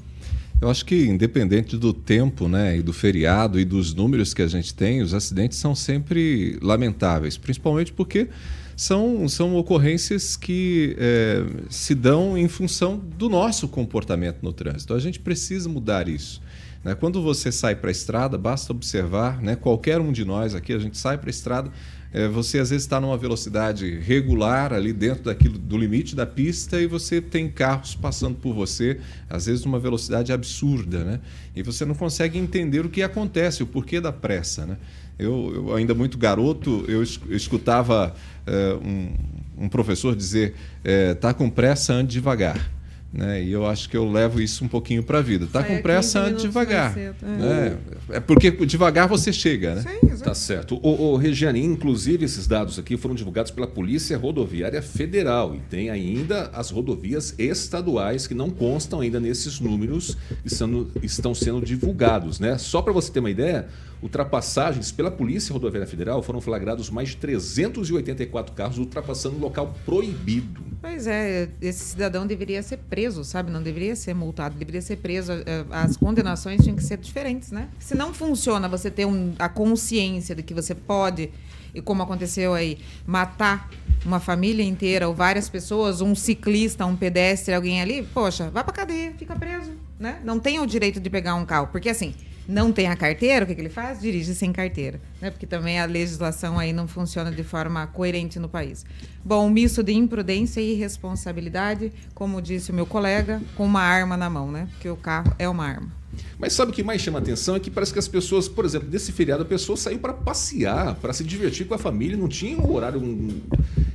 [0.60, 4.48] Eu acho que independente do tempo, né, e do feriado e dos números que a
[4.48, 8.28] gente tem, os acidentes são sempre lamentáveis, principalmente porque
[8.74, 14.94] são, são ocorrências que eh, se dão em função do nosso comportamento no trânsito.
[14.94, 16.42] A gente precisa mudar isso.
[16.84, 16.94] né?
[16.94, 20.78] Quando você sai para a estrada, basta observar, né, qualquer um de nós aqui, a
[20.78, 21.70] gente sai para a estrada,
[22.12, 26.80] eh, você às vezes está numa velocidade regular ali dentro daquilo do limite da pista
[26.80, 28.98] e você tem carros passando por você,
[29.28, 31.20] às vezes numa velocidade absurda, né?
[31.54, 34.76] E você não consegue entender o que acontece, o porquê da pressa, né?
[35.18, 38.14] Eu, eu ainda muito garoto, eu es- eu escutava
[38.46, 40.54] eh, um, um professor dizer:
[40.84, 42.70] eh, tá com pressa, ande devagar.
[43.12, 43.42] Né?
[43.42, 45.46] E eu acho que eu levo isso um pouquinho para a vida.
[45.50, 46.94] Tá com pressa, 15 ande minutos mais devagar.
[46.94, 47.26] cedo, é.
[47.26, 47.78] né?
[48.10, 49.84] É porque devagar você chega, né?
[50.22, 50.78] Tá certo.
[50.82, 55.88] O, o Regiane, inclusive, esses dados aqui foram divulgados pela Polícia Rodoviária Federal e tem
[55.88, 62.58] ainda as rodovias estaduais que não constam ainda nesses números e estão sendo divulgados, né?
[62.58, 63.68] Só para você ter uma ideia,
[64.02, 70.62] ultrapassagens pela Polícia Rodoviária Federal foram flagrados mais de 384 carros ultrapassando local proibido.
[70.80, 73.50] Pois é, esse cidadão deveria ser preso, sabe?
[73.50, 75.32] Não deveria ser multado, deveria ser preso.
[75.32, 77.68] Eh, As condenações tinham que ser diferentes, né?
[77.80, 81.30] Se não funciona você ter um- a consciência de que você pode,
[81.74, 83.68] e como aconteceu aí, matar
[84.04, 88.72] uma família inteira ou várias pessoas, um ciclista, um pedestre, alguém ali, poxa, vai pra
[88.72, 90.20] cadeia, fica preso, né?
[90.24, 92.14] Não tem o direito de pegar um carro, porque assim,
[92.48, 94.00] não tem a carteira, o que, que ele faz?
[94.00, 95.30] Dirige sem carteira, né?
[95.30, 98.86] Porque também a legislação aí não funciona de forma coerente no país.
[99.22, 104.16] Bom, um misto de imprudência e irresponsabilidade, como disse o meu colega, com uma arma
[104.16, 104.66] na mão, né?
[104.72, 105.92] Porque o carro é uma arma.
[106.38, 108.88] Mas sabe o que mais chama atenção é que parece que as pessoas, por exemplo,
[108.90, 112.58] nesse feriado a pessoa saiu para passear, para se divertir com a família, não tinha
[112.58, 113.42] um horário um,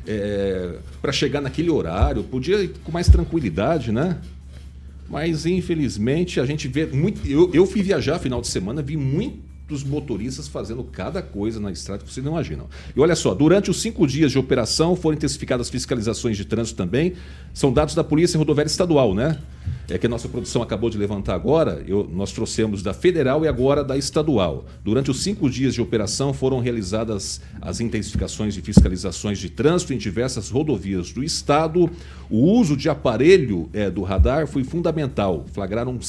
[0.06, 4.22] é, para chegar naquele horário, podia ir com mais tranquilidade, né?
[5.10, 7.26] Mas infelizmente a gente vê muito.
[7.28, 8.98] Eu, eu fui viajar final de semana, vi
[9.74, 12.68] muitos motoristas fazendo cada coisa na estrada que vocês não imaginam.
[12.96, 17.14] E olha só, durante os cinco dias de operação foram intensificadas fiscalizações de trânsito também.
[17.54, 19.40] São dados da Polícia Rodoviária Estadual, né?
[19.90, 23.48] é que a nossa produção acabou de levantar agora, eu, nós trouxemos da federal e
[23.48, 24.66] agora da estadual.
[24.84, 29.98] Durante os cinco dias de operação foram realizadas as intensificações de fiscalizações de trânsito em
[29.98, 31.90] diversas rodovias do estado.
[32.30, 35.46] O uso de aparelho é, do radar foi fundamental.
[35.52, 36.00] Flagraram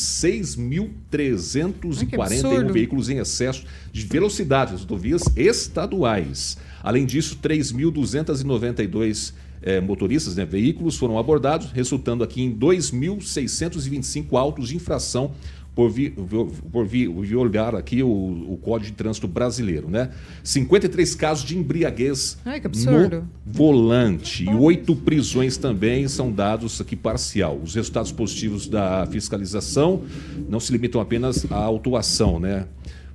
[1.17, 6.57] 6.341 veículos em excesso de velocidade nas rodovias estaduais.
[6.83, 14.77] Além disso, 3.292 é, motoristas, né, veículos foram abordados, resultando aqui em 2.625 autos de
[14.77, 15.33] infração
[15.75, 20.11] por, vi, por vi, violar aqui o, o, Código de Trânsito Brasileiro, né?
[20.43, 27.59] 53 casos de embriaguez Ai, no volante e oito prisões também são dados aqui parcial.
[27.63, 30.03] Os resultados positivos da fiscalização
[30.49, 32.67] não se limitam apenas à autuação, né?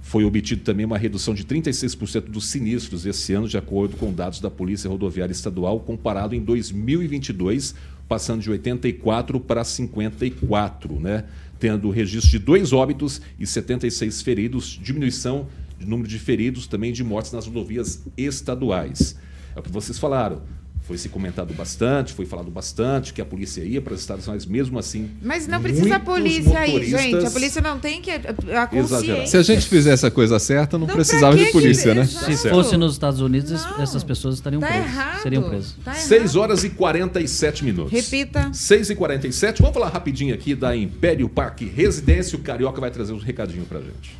[0.01, 4.39] Foi obtido também uma redução de 36% dos sinistros esse ano, de acordo com dados
[4.41, 7.75] da Polícia Rodoviária Estadual, comparado em 2022,
[8.07, 11.25] passando de 84 para 54, né?
[11.59, 15.47] Tendo registro de dois óbitos e 76 feridos, diminuição
[15.77, 19.17] de número de feridos, também de mortes nas rodovias estaduais.
[19.55, 20.41] É o que vocês falaram
[20.89, 24.43] foi se comentado bastante, foi falado bastante que a polícia ia para as estados, mas
[24.43, 25.11] mesmo assim.
[25.21, 27.27] Mas não precisa a polícia aí, gente.
[27.27, 28.09] A polícia não tem que.
[28.09, 29.27] A consciência.
[29.27, 32.05] Se a gente fizesse a coisa certa, não, não precisava de polícia, né?
[32.05, 33.83] Se fosse nos Estados Unidos, não.
[33.83, 34.87] essas pessoas estariam tá presas.
[34.87, 35.21] Errado.
[35.21, 35.75] Seriam presas.
[35.85, 37.91] Tá 6 horas e 47 minutos.
[37.91, 38.51] Repita.
[38.51, 39.61] 6 e 47.
[39.61, 42.35] Vamos falar rapidinho aqui da Império Parque Residência.
[42.35, 44.17] O Carioca vai trazer um recadinho pra gente.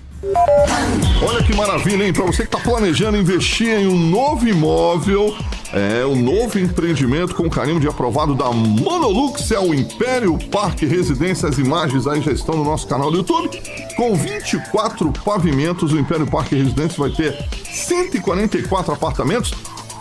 [1.22, 2.11] Olha que maravilha, hein?
[2.11, 5.34] Para você que está planejando investir em um novo imóvel,
[5.72, 10.86] é o um novo empreendimento com carinho de aprovado da Monolux, é o Império Parque
[10.86, 11.47] Residência.
[11.47, 13.49] As imagens aí já estão no nosso canal do YouTube.
[13.95, 17.38] Com 24 pavimentos, o Império Parque Residência vai ter
[17.72, 19.53] 144 apartamentos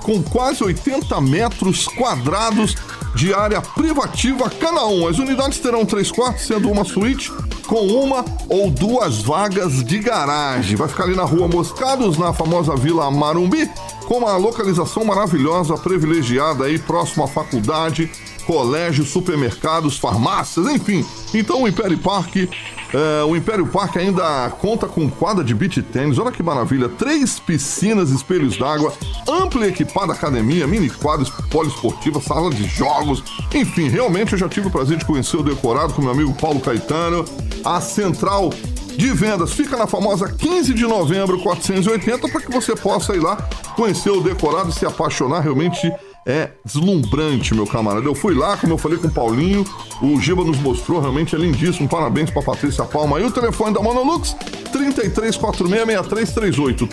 [0.03, 2.75] com quase 80 metros quadrados
[3.15, 5.07] de área privativa cada um.
[5.07, 7.31] As unidades terão três quartos, sendo uma suíte
[7.67, 10.77] com uma ou duas vagas de garagem.
[10.77, 13.71] Vai ficar ali na rua Moscados, na famosa Vila Marumbi,
[14.07, 18.11] com uma localização maravilhosa, privilegiada aí, próximo à faculdade,
[18.49, 21.05] colégio, supermercados, farmácias, enfim.
[21.34, 22.49] Então o Império Parque
[22.94, 27.38] é, o Império Parque ainda conta com quadra de beach tênis, olha que maravilha, três
[27.38, 28.94] piscinas, espelhos d'água,
[29.28, 33.22] ampla e equipada academia, mini quadros poliesportiva, sala de jogos,
[33.55, 36.61] enfim, realmente eu já tive o prazer de conhecer o decorado com meu amigo Paulo
[36.61, 37.26] Caetano,
[37.62, 38.49] a central
[38.96, 43.36] de vendas fica na famosa 15 de novembro 480 para que você possa ir lá
[43.76, 45.92] conhecer o decorado e se apaixonar realmente
[46.27, 48.07] é deslumbrante, meu camarada.
[48.07, 49.64] Eu fui lá, como eu falei com o Paulinho,
[50.03, 51.89] o Giba nos mostrou, realmente é lindíssimo.
[51.89, 53.19] Parabéns pra Patrícia Palma.
[53.21, 54.37] E o telefone da Monolux,
[54.73, 56.87] 3346-6338.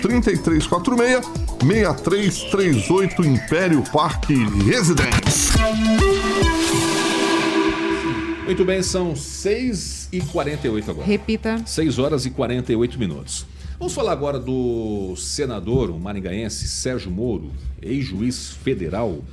[1.62, 5.54] 3346-6338, Império Parque Residence.
[8.46, 11.08] Muito bem, são 6 e 48 agora.
[11.08, 11.64] Repita.
[11.66, 13.44] 6 horas e 48 minutos.
[13.86, 19.24] Vamos falar agora do senador, o maringaense Sérgio Moro, ex-juiz federal.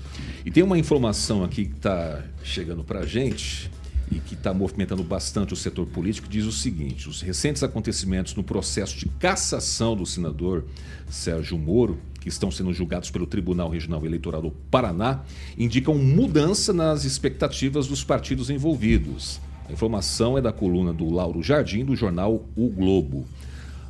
[0.44, 3.70] E tem uma informação aqui que está chegando para a gente
[4.11, 8.44] e que está movimentando bastante o setor político, diz o seguinte: os recentes acontecimentos no
[8.44, 10.66] processo de cassação do senador
[11.09, 15.22] Sérgio Moro, que estão sendo julgados pelo Tribunal Regional Eleitoral do Paraná,
[15.57, 19.40] indicam mudança nas expectativas dos partidos envolvidos.
[19.66, 23.26] A informação é da coluna do Lauro Jardim, do jornal O Globo.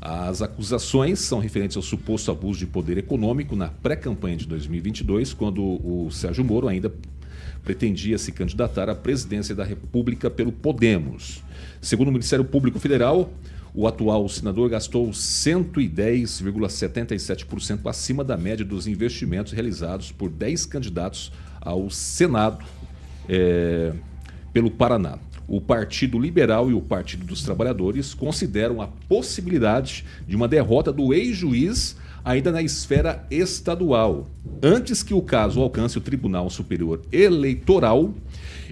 [0.04, 5.62] As acusações são referentes ao suposto abuso de poder econômico na pré-campanha de 2022, quando
[5.62, 6.92] o Sérgio Moro ainda
[7.62, 11.44] pretendia se candidatar à presidência da República pelo Podemos.
[11.80, 13.32] Segundo o Ministério Público Federal,
[13.72, 21.30] o atual senador gastou 110,77% acima da média dos investimentos realizados por 10 candidatos
[21.60, 22.64] ao Senado
[23.28, 23.92] é,
[24.52, 30.48] pelo Paraná o Partido Liberal e o Partido dos Trabalhadores consideram a possibilidade de uma
[30.48, 34.28] derrota do ex-juiz ainda na esfera estadual,
[34.62, 38.14] antes que o caso alcance o Tribunal Superior Eleitoral.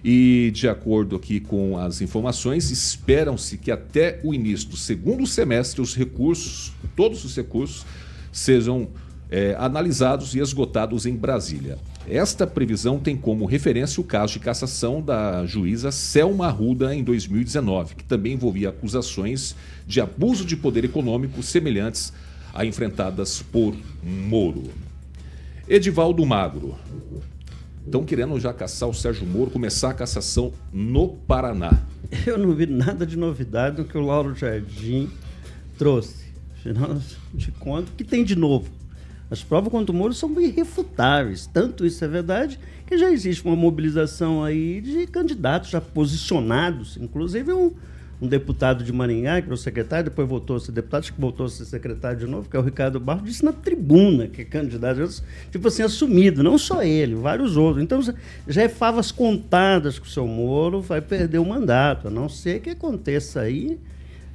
[0.03, 5.83] E, de acordo aqui com as informações, esperam-se que até o início do segundo semestre
[5.83, 7.85] os recursos, todos os recursos,
[8.33, 8.89] sejam
[9.31, 11.77] é, analisados e esgotados em Brasília.
[12.09, 17.95] Esta previsão tem como referência o caso de cassação da juíza Selma Arruda em 2019,
[17.95, 19.55] que também envolvia acusações
[19.87, 22.13] de abuso de poder econômico semelhantes
[22.53, 24.65] a enfrentadas por Moro.
[25.69, 26.75] Edivaldo Magro.
[27.85, 31.73] Estão querendo já caçar o Sérgio Moro, começar a cassação no Paraná.
[32.27, 35.09] Eu não vi nada de novidade no que o Lauro Jardim
[35.79, 36.25] trouxe.
[36.59, 37.01] Afinal
[37.33, 38.80] de contas, o que tem de novo?
[39.31, 41.47] As provas contra o Moro são irrefutáveis.
[41.47, 47.53] Tanto isso é verdade que já existe uma mobilização aí de candidatos já posicionados, inclusive
[47.53, 47.73] um,
[48.21, 51.21] um deputado de Maringá, que era o secretário, depois voltou a ser deputado, acho que
[51.21, 54.43] voltou a ser secretário de novo, que é o Ricardo Barros, disse na tribuna que
[54.43, 55.23] é candidato,
[55.53, 57.85] tipo assim, assumido, não só ele, vários outros.
[57.85, 62.29] Então já é favas contadas que o seu Moro vai perder o mandato, a não
[62.29, 63.79] ser que aconteça aí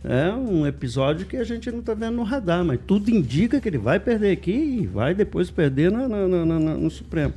[0.07, 3.67] é um episódio que a gente não está vendo no radar, mas tudo indica que
[3.67, 7.33] ele vai perder aqui e vai depois perder no, Supremo.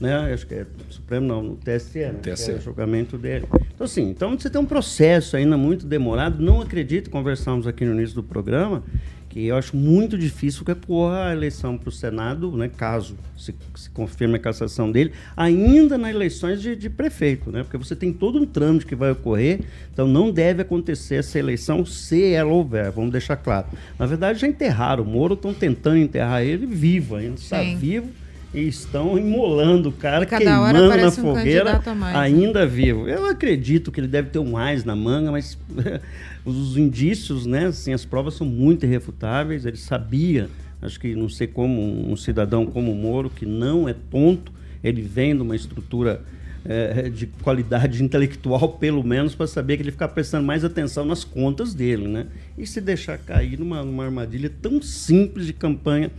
[0.00, 0.32] Né?
[0.32, 2.14] Acho que é Supremo não, no TSE, né?
[2.22, 2.52] TSE.
[2.52, 3.46] É o julgamento dele.
[3.74, 6.42] Então, assim, então você tem um processo ainda muito demorado.
[6.42, 8.82] Não acredito, conversamos aqui no início do programa,
[9.28, 13.54] que eu acho muito difícil que ocorra a eleição para o Senado, né, caso se,
[13.74, 18.12] se, confirme a cassação dele, ainda nas eleições de, de, prefeito, né, porque você tem
[18.12, 19.60] todo um trâmite que vai ocorrer,
[19.92, 23.66] então não deve acontecer essa eleição se ela houver, vamos deixar claro.
[23.98, 28.08] Na verdade, já enterraram o Moro, estão tentando enterrar ele vivo, ainda está vivo
[28.52, 32.20] e estão imolando o cara, queimando na fogueira, um mais, né?
[32.20, 32.66] ainda né?
[32.66, 33.06] vivo.
[33.06, 35.58] Eu acredito que ele deve ter um mais na manga, mas
[36.44, 39.66] os indícios, né, assim, as provas são muito irrefutáveis.
[39.66, 40.48] Ele sabia,
[40.80, 45.02] acho que não sei como um cidadão como o Moro, que não é tonto, ele
[45.02, 46.22] vem de uma estrutura
[46.64, 51.24] é, de qualidade intelectual, pelo menos, para saber que ele fica prestando mais atenção nas
[51.24, 52.26] contas dele, né?
[52.56, 56.10] E se deixar cair numa, numa armadilha tão simples de campanha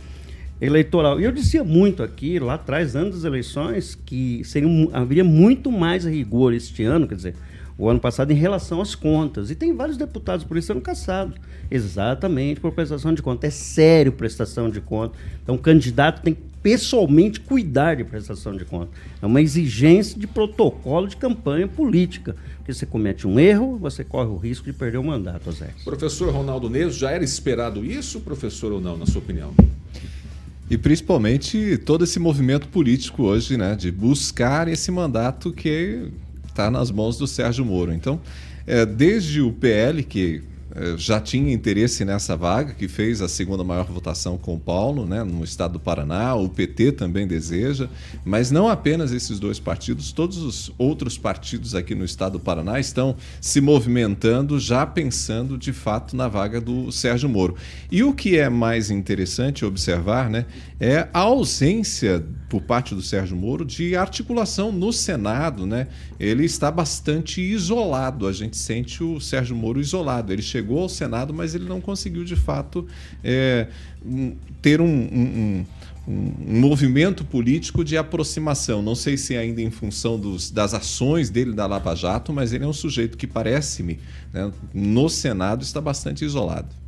[0.60, 1.20] eleitoral.
[1.20, 6.04] E eu dizia muito aqui, lá atrás, antes das eleições, que seria, haveria muito mais
[6.04, 7.34] rigor este ano, quer dizer,
[7.80, 9.50] o ano passado, em relação às contas.
[9.50, 11.34] E tem vários deputados por isso sendo caçados.
[11.70, 13.46] Exatamente por prestação de conta.
[13.46, 15.16] É sério prestação de conta.
[15.42, 18.90] Então, o candidato tem que pessoalmente cuidar de prestação de conta.
[19.22, 22.36] É uma exigência de protocolo de campanha política.
[22.58, 25.70] Porque você comete um erro, você corre o risco de perder o mandato, Zé.
[25.82, 29.54] Professor Ronaldo Neves, já era esperado isso, professor, ou não, na sua opinião?
[30.68, 36.10] E principalmente todo esse movimento político hoje, né, de buscar esse mandato que
[36.50, 37.92] está nas mãos do Sérgio Moro.
[37.92, 38.20] Então,
[38.66, 40.42] é, desde o PL, que
[40.96, 45.24] já tinha interesse nessa vaga, que fez a segunda maior votação com o Paulo, né,
[45.24, 47.88] no estado do Paraná, o PT também deseja,
[48.24, 52.78] mas não apenas esses dois partidos, todos os outros partidos aqui no estado do Paraná
[52.78, 57.56] estão se movimentando, já pensando de fato na vaga do Sérgio Moro.
[57.90, 60.46] E o que é mais interessante observar né,
[60.78, 65.64] é a ausência por parte do Sérgio Moro de articulação no Senado.
[65.64, 65.86] Né?
[66.18, 70.32] Ele está bastante isolado, a gente sente o Sérgio Moro isolado.
[70.32, 72.86] Ele chegou ao Senado, mas ele não conseguiu de fato
[73.24, 73.66] é,
[74.60, 75.64] ter um, um,
[76.06, 78.82] um, um, movimento político de aproximação.
[78.82, 82.64] Não sei se ainda em função dos, das ações dele da Lava Jato, mas ele
[82.64, 83.98] é um sujeito que parece-me,
[84.32, 86.79] né, no Senado, está bastante isolado.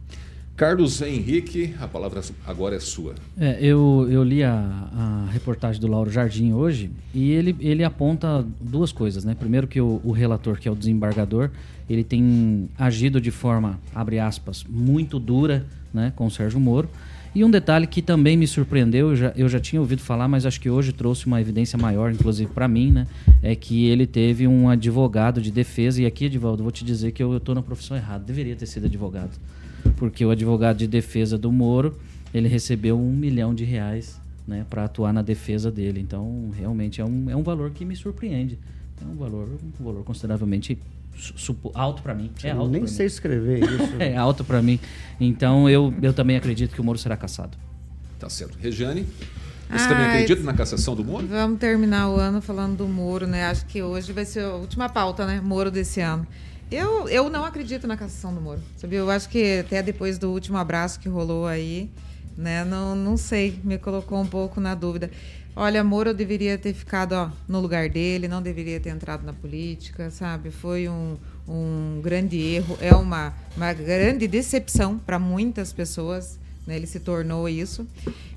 [0.62, 3.16] Carlos Henrique, a palavra agora é sua.
[3.36, 8.46] É, eu, eu li a, a, reportagem do Lauro Jardim hoje e ele, ele aponta
[8.60, 9.24] duas coisas.
[9.24, 9.34] Né?
[9.34, 11.50] Primeiro que o, o relator, que é o desembargador,
[11.90, 16.88] ele tem agido de forma, abre aspas, muito dura né, com o Sérgio Moro.
[17.34, 20.46] E um detalhe que também me surpreendeu, eu já, eu já tinha ouvido falar, mas
[20.46, 23.08] acho que hoje trouxe uma evidência maior, inclusive para mim, né?
[23.42, 26.00] É que ele teve um advogado de defesa.
[26.00, 28.22] E aqui, Edivaldo, vou te dizer que eu estou na profissão errada.
[28.22, 29.32] Deveria ter sido advogado
[30.02, 31.96] porque o advogado de defesa do Moro
[32.34, 36.00] ele recebeu um milhão de reais né, para atuar na defesa dele.
[36.00, 38.58] Então, realmente é um, é um valor que me surpreende.
[39.00, 40.76] É um valor, um valor consideravelmente
[41.72, 42.32] alto para mim.
[42.42, 43.12] É alto nem sei mim.
[43.12, 43.94] escrever isso.
[44.02, 44.80] é alto para mim.
[45.20, 47.56] Então, eu, eu também acredito que o Moro será cassado.
[48.18, 48.58] Tá certo.
[48.58, 49.06] Regiane?
[49.70, 51.28] Você também acredita na cassação do Moro?
[51.28, 53.44] Vamos terminar o ano falando do Moro, né?
[53.44, 55.40] Acho que hoje vai ser a última pauta, né?
[55.40, 56.26] Moro desse ano.
[56.72, 58.58] Eu, eu não acredito na cassação do Moro.
[58.78, 58.96] Sabe?
[58.96, 61.90] Eu acho que até depois do último abraço que rolou aí,
[62.34, 62.64] né?
[62.64, 65.10] Não, não sei, me colocou um pouco na dúvida.
[65.54, 70.10] Olha, Moro deveria ter ficado ó, no lugar dele, não deveria ter entrado na política,
[70.10, 70.50] sabe?
[70.50, 76.38] Foi um, um grande erro, é uma, uma grande decepção para muitas pessoas.
[76.66, 76.76] Né?
[76.76, 77.86] Ele se tornou isso.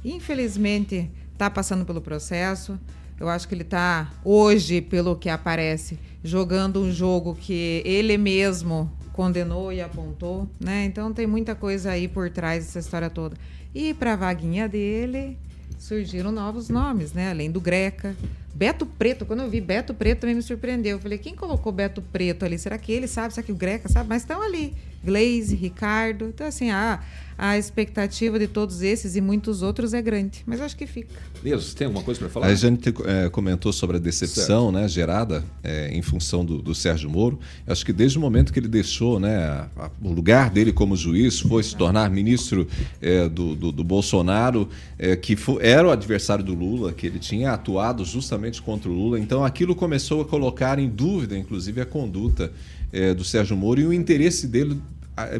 [0.03, 2.77] Infelizmente, está passando pelo processo.
[3.19, 8.91] Eu acho que ele está, hoje, pelo que aparece, jogando um jogo que ele mesmo
[9.13, 10.83] condenou e apontou, né?
[10.85, 13.37] Então tem muita coisa aí por trás dessa história toda.
[13.73, 15.37] E para a vaguinha dele
[15.79, 17.29] surgiram novos nomes, né?
[17.29, 18.15] Além do Greca,
[18.53, 20.97] Beto Preto, quando eu vi Beto Preto também me surpreendeu.
[20.97, 22.57] Eu falei, quem colocou Beto Preto ali?
[22.57, 23.33] Será que ele sabe?
[23.33, 24.09] Será que o Greca sabe?
[24.09, 24.73] Mas estão ali.
[25.03, 26.25] Glaze, Ricardo.
[26.29, 27.01] Então, assim, a,
[27.37, 30.43] a expectativa de todos esses e muitos outros é grande.
[30.45, 31.09] Mas acho que fica.
[31.43, 32.47] Deus, tem alguma coisa para falar?
[32.47, 37.09] A gente é, comentou sobre a decepção né, gerada é, em função do, do, Sérgio
[37.09, 37.39] Moro.
[37.67, 40.95] Acho que desde o momento que ele deixou né, a, a, o lugar dele como
[40.95, 42.67] juiz, foi se tornar ministro
[43.01, 47.19] é, do, do, do, Bolsonaro, é, que foi, era o adversário do Lula, que ele
[47.19, 49.19] tinha atuado justamente contra o Lula.
[49.19, 52.51] Então aquilo começou a colocar em dúvida, inclusive, a conduta
[52.93, 54.79] é, do Sérgio Moro e o interesse dele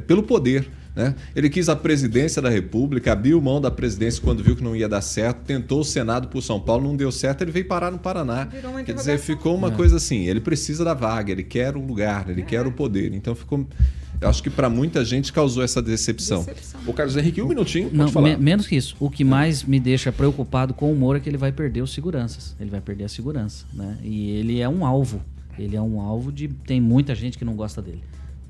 [0.07, 0.67] pelo poder.
[0.95, 1.13] Né?
[1.35, 4.87] Ele quis a presidência da República, abriu mão da presidência quando viu que não ia
[4.87, 7.99] dar certo, tentou o Senado por São Paulo, não deu certo, ele veio parar no
[7.99, 8.47] Paraná.
[8.85, 9.71] Quer dizer, ficou uma é.
[9.71, 12.45] coisa assim: ele precisa da vaga, ele quer o lugar, ele é.
[12.45, 13.13] quer o poder.
[13.13, 13.67] Então ficou.
[14.21, 16.39] Eu acho que para muita gente causou essa decepção.
[16.45, 16.79] decepção.
[16.87, 17.89] O Carlos Henrique, um minutinho.
[17.91, 18.95] Não, me, menos que isso.
[18.97, 21.93] O que mais me deixa preocupado com o Moro é que ele vai perder os
[21.93, 22.55] seguranças.
[22.57, 23.65] Ele vai perder a segurança.
[23.73, 23.97] Né?
[24.01, 25.21] E ele é um alvo.
[25.59, 26.47] Ele é um alvo de.
[26.47, 28.01] Tem muita gente que não gosta dele.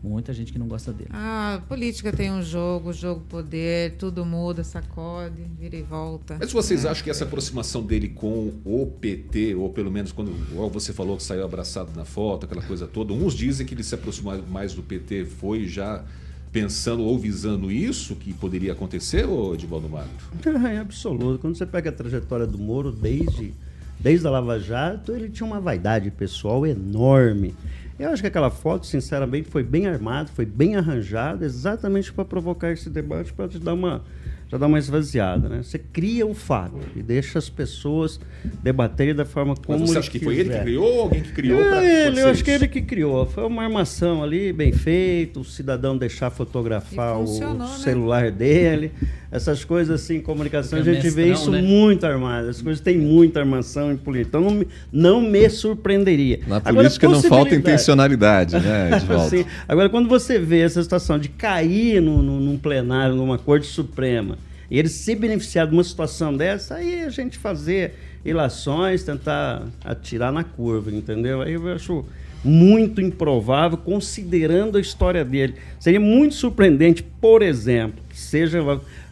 [0.06, 1.10] Muita gente que não gosta dele.
[1.12, 6.38] Ah, política tem um jogo, jogo poder, tudo muda, sacode, vira e volta.
[6.40, 6.90] Mas vocês é.
[6.90, 10.32] acham que essa aproximação dele com o PT, ou pelo menos quando
[10.72, 13.96] você falou que saiu abraçado na foto, aquela coisa toda, uns dizem que ele se
[13.96, 16.04] aproximou mais do PT, foi já
[16.52, 20.12] pensando ou visando isso que poderia acontecer, ou Edivaldo Magro?
[20.72, 21.40] É absoluto.
[21.40, 23.54] Quando você pega a trajetória do Moro, desde,
[24.00, 27.56] desde a Lava Jato, ele tinha uma vaidade pessoal enorme.
[27.98, 32.72] Eu acho que aquela foto, sinceramente, foi bem armada, foi bem arranjada, exatamente para provocar
[32.72, 34.04] esse debate, para te dar uma
[34.48, 35.64] já dá uma esvaziada, né?
[35.64, 38.20] Você cria o fato e deixa as pessoas
[38.62, 41.32] debaterem da forma como Mas você acha que foi ele que criou ou alguém que
[41.32, 41.60] criou?
[41.60, 43.26] É ele, eu acho que ele que criou.
[43.26, 47.68] Foi uma armação ali, bem feita, o cidadão deixar fotografar o né?
[47.80, 48.92] celular dele.
[49.36, 51.62] Essas coisas assim, comunicação, Fica a gente mestrão, vê isso né?
[51.62, 52.50] muito armado.
[52.50, 54.38] As coisas têm muita armação em política.
[54.38, 56.40] Então não me, não me surpreenderia.
[56.48, 58.92] Na política Agora, não falta intencionalidade, né?
[59.68, 64.38] Agora, quando você vê essa situação de cair no, no, num plenário, numa Corte Suprema,
[64.70, 70.32] e ele se beneficiar de uma situação dessa, aí a gente fazer ilações, tentar atirar
[70.32, 71.42] na curva, entendeu?
[71.42, 72.06] Aí eu acho
[72.44, 75.56] muito improvável, considerando a história dele.
[75.80, 78.60] Seria muito surpreendente, por exemplo, que seja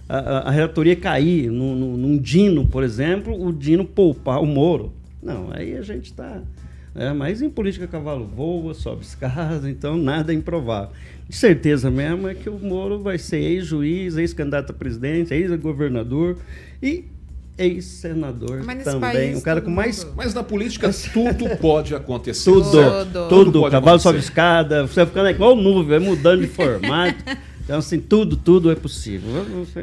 [0.07, 4.91] a, a, relatoria cair num, num, num Dino, por exemplo, o Dino poupar o Moro.
[5.21, 6.41] Não, aí a gente está.
[6.95, 10.91] É, mas em política, cavalo voa, sobe escada, então nada é improvável
[11.33, 16.37] certeza mesmo é que o Moro vai ser ex-juiz, ex-candidato a presidente, ex-governador
[16.81, 17.05] e
[17.57, 19.35] ex-senador também.
[19.35, 20.07] Um cara com mais.
[20.15, 22.43] Mas na política tudo pode acontecer.
[22.43, 23.29] Tudo, tudo.
[23.29, 27.23] tudo, tudo cavalo sobe escada, você vai ficando igual nuvem, vai mudando de formato.
[27.63, 29.29] Então, assim, tudo, tudo é possível.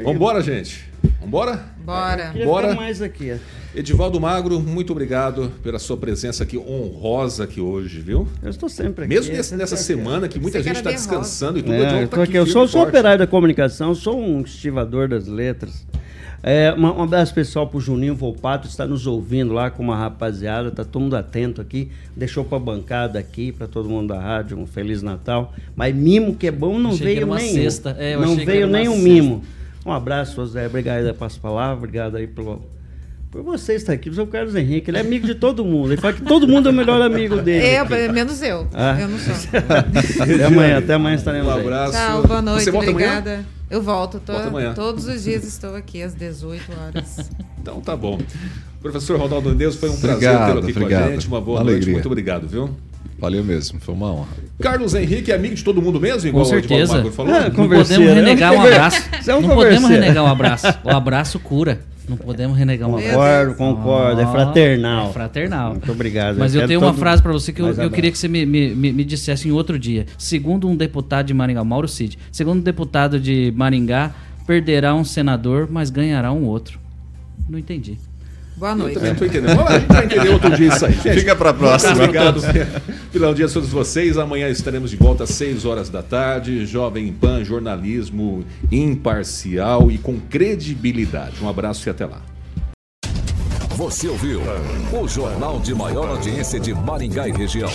[0.04, 0.84] Vambora, gente.
[1.20, 1.64] Vambora?
[1.82, 2.32] Bora.
[2.44, 2.74] Bora.
[2.74, 3.38] mais aqui.
[3.74, 8.28] Edivaldo Magro, muito obrigado pela sua presença aqui honrosa aqui hoje, viu?
[8.42, 9.14] Eu estou sempre aqui.
[9.14, 11.74] Mesmo nesse, nessa semana que muita Você gente está descansando e tudo.
[11.74, 15.86] É, eu, tá aqui, eu sou, sou operário da comunicação, sou um estivador das letras.
[16.42, 20.84] É, um abraço pessoal pro Juninho Volpato, está nos ouvindo lá com uma rapaziada, tá
[20.84, 25.02] todo mundo atento aqui, deixou pra bancada aqui, para todo mundo da rádio, um Feliz
[25.02, 25.52] Natal.
[25.76, 27.54] Mas mimo que é bom não achei veio nenhum.
[27.54, 27.94] Sexta.
[27.98, 29.42] É, não veio nem um mimo.
[29.84, 32.62] Um abraço, José, obrigado pelas palavras, obrigado aí pelo,
[33.30, 35.92] por você estar aqui, o Carlos Henrique, ele é amigo de todo mundo.
[35.92, 37.64] Ele fala que todo mundo é o melhor amigo dele.
[37.64, 38.66] É, menos eu.
[38.74, 39.00] Ah.
[39.00, 39.34] Eu não sou.
[40.20, 41.92] até amanhã, até amanhã estaremos Um abraço.
[41.92, 43.30] Tchau, boa noite, você volta obrigada.
[43.30, 43.46] Amanhã?
[43.70, 44.74] Eu volto, tô, amanhã.
[44.74, 47.30] todos os dias estou aqui às 18 horas.
[47.60, 48.18] Então tá bom.
[48.80, 51.02] Professor Ronaldo Deus, foi um obrigado, prazer tê-lo aqui obrigado.
[51.02, 51.28] com a gente.
[51.28, 51.80] Uma boa Alegria.
[51.80, 52.70] noite, muito obrigado, viu?
[53.18, 54.28] Valeu mesmo, foi uma honra.
[54.58, 56.94] Carlos Henrique é amigo de todo mundo mesmo, igual Com certeza.
[56.94, 57.34] o Magro falou?
[57.34, 59.02] É, não podemos renegar um abraço.
[59.26, 60.66] não podemos renegar um abraço.
[60.82, 61.80] O abraço cura.
[62.10, 64.20] Não podemos renegar uma Concordo, concordo.
[64.20, 65.10] é fraternal.
[65.10, 65.70] É fraternal.
[65.70, 66.36] Muito obrigado.
[66.36, 68.44] Mas eu, eu tenho uma frase para você que eu, eu queria que você me,
[68.44, 70.06] me, me, dissesse em outro dia.
[70.18, 74.12] Segundo um deputado de Maringá, Mauro Cid, segundo um deputado de Maringá,
[74.44, 76.80] perderá um senador, mas ganhará um outro.
[77.48, 77.96] Não entendi.
[78.60, 78.96] Boa noite.
[78.96, 79.60] Eu também estou entendendo.
[79.66, 80.92] a gente vai entender outro dia isso aí.
[80.92, 81.92] Gente, Fica para a próxima.
[81.94, 82.42] Obrigado
[83.10, 84.18] pelo dia a todos vocês.
[84.18, 86.66] Amanhã estaremos de volta às 6 horas da tarde.
[86.66, 91.42] Jovem Pan, jornalismo imparcial e com credibilidade.
[91.42, 92.20] Um abraço e até lá.
[93.70, 94.42] Você ouviu
[94.92, 97.70] o jornal de maior audiência de Maringá e região.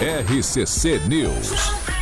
[0.00, 2.01] RCC News.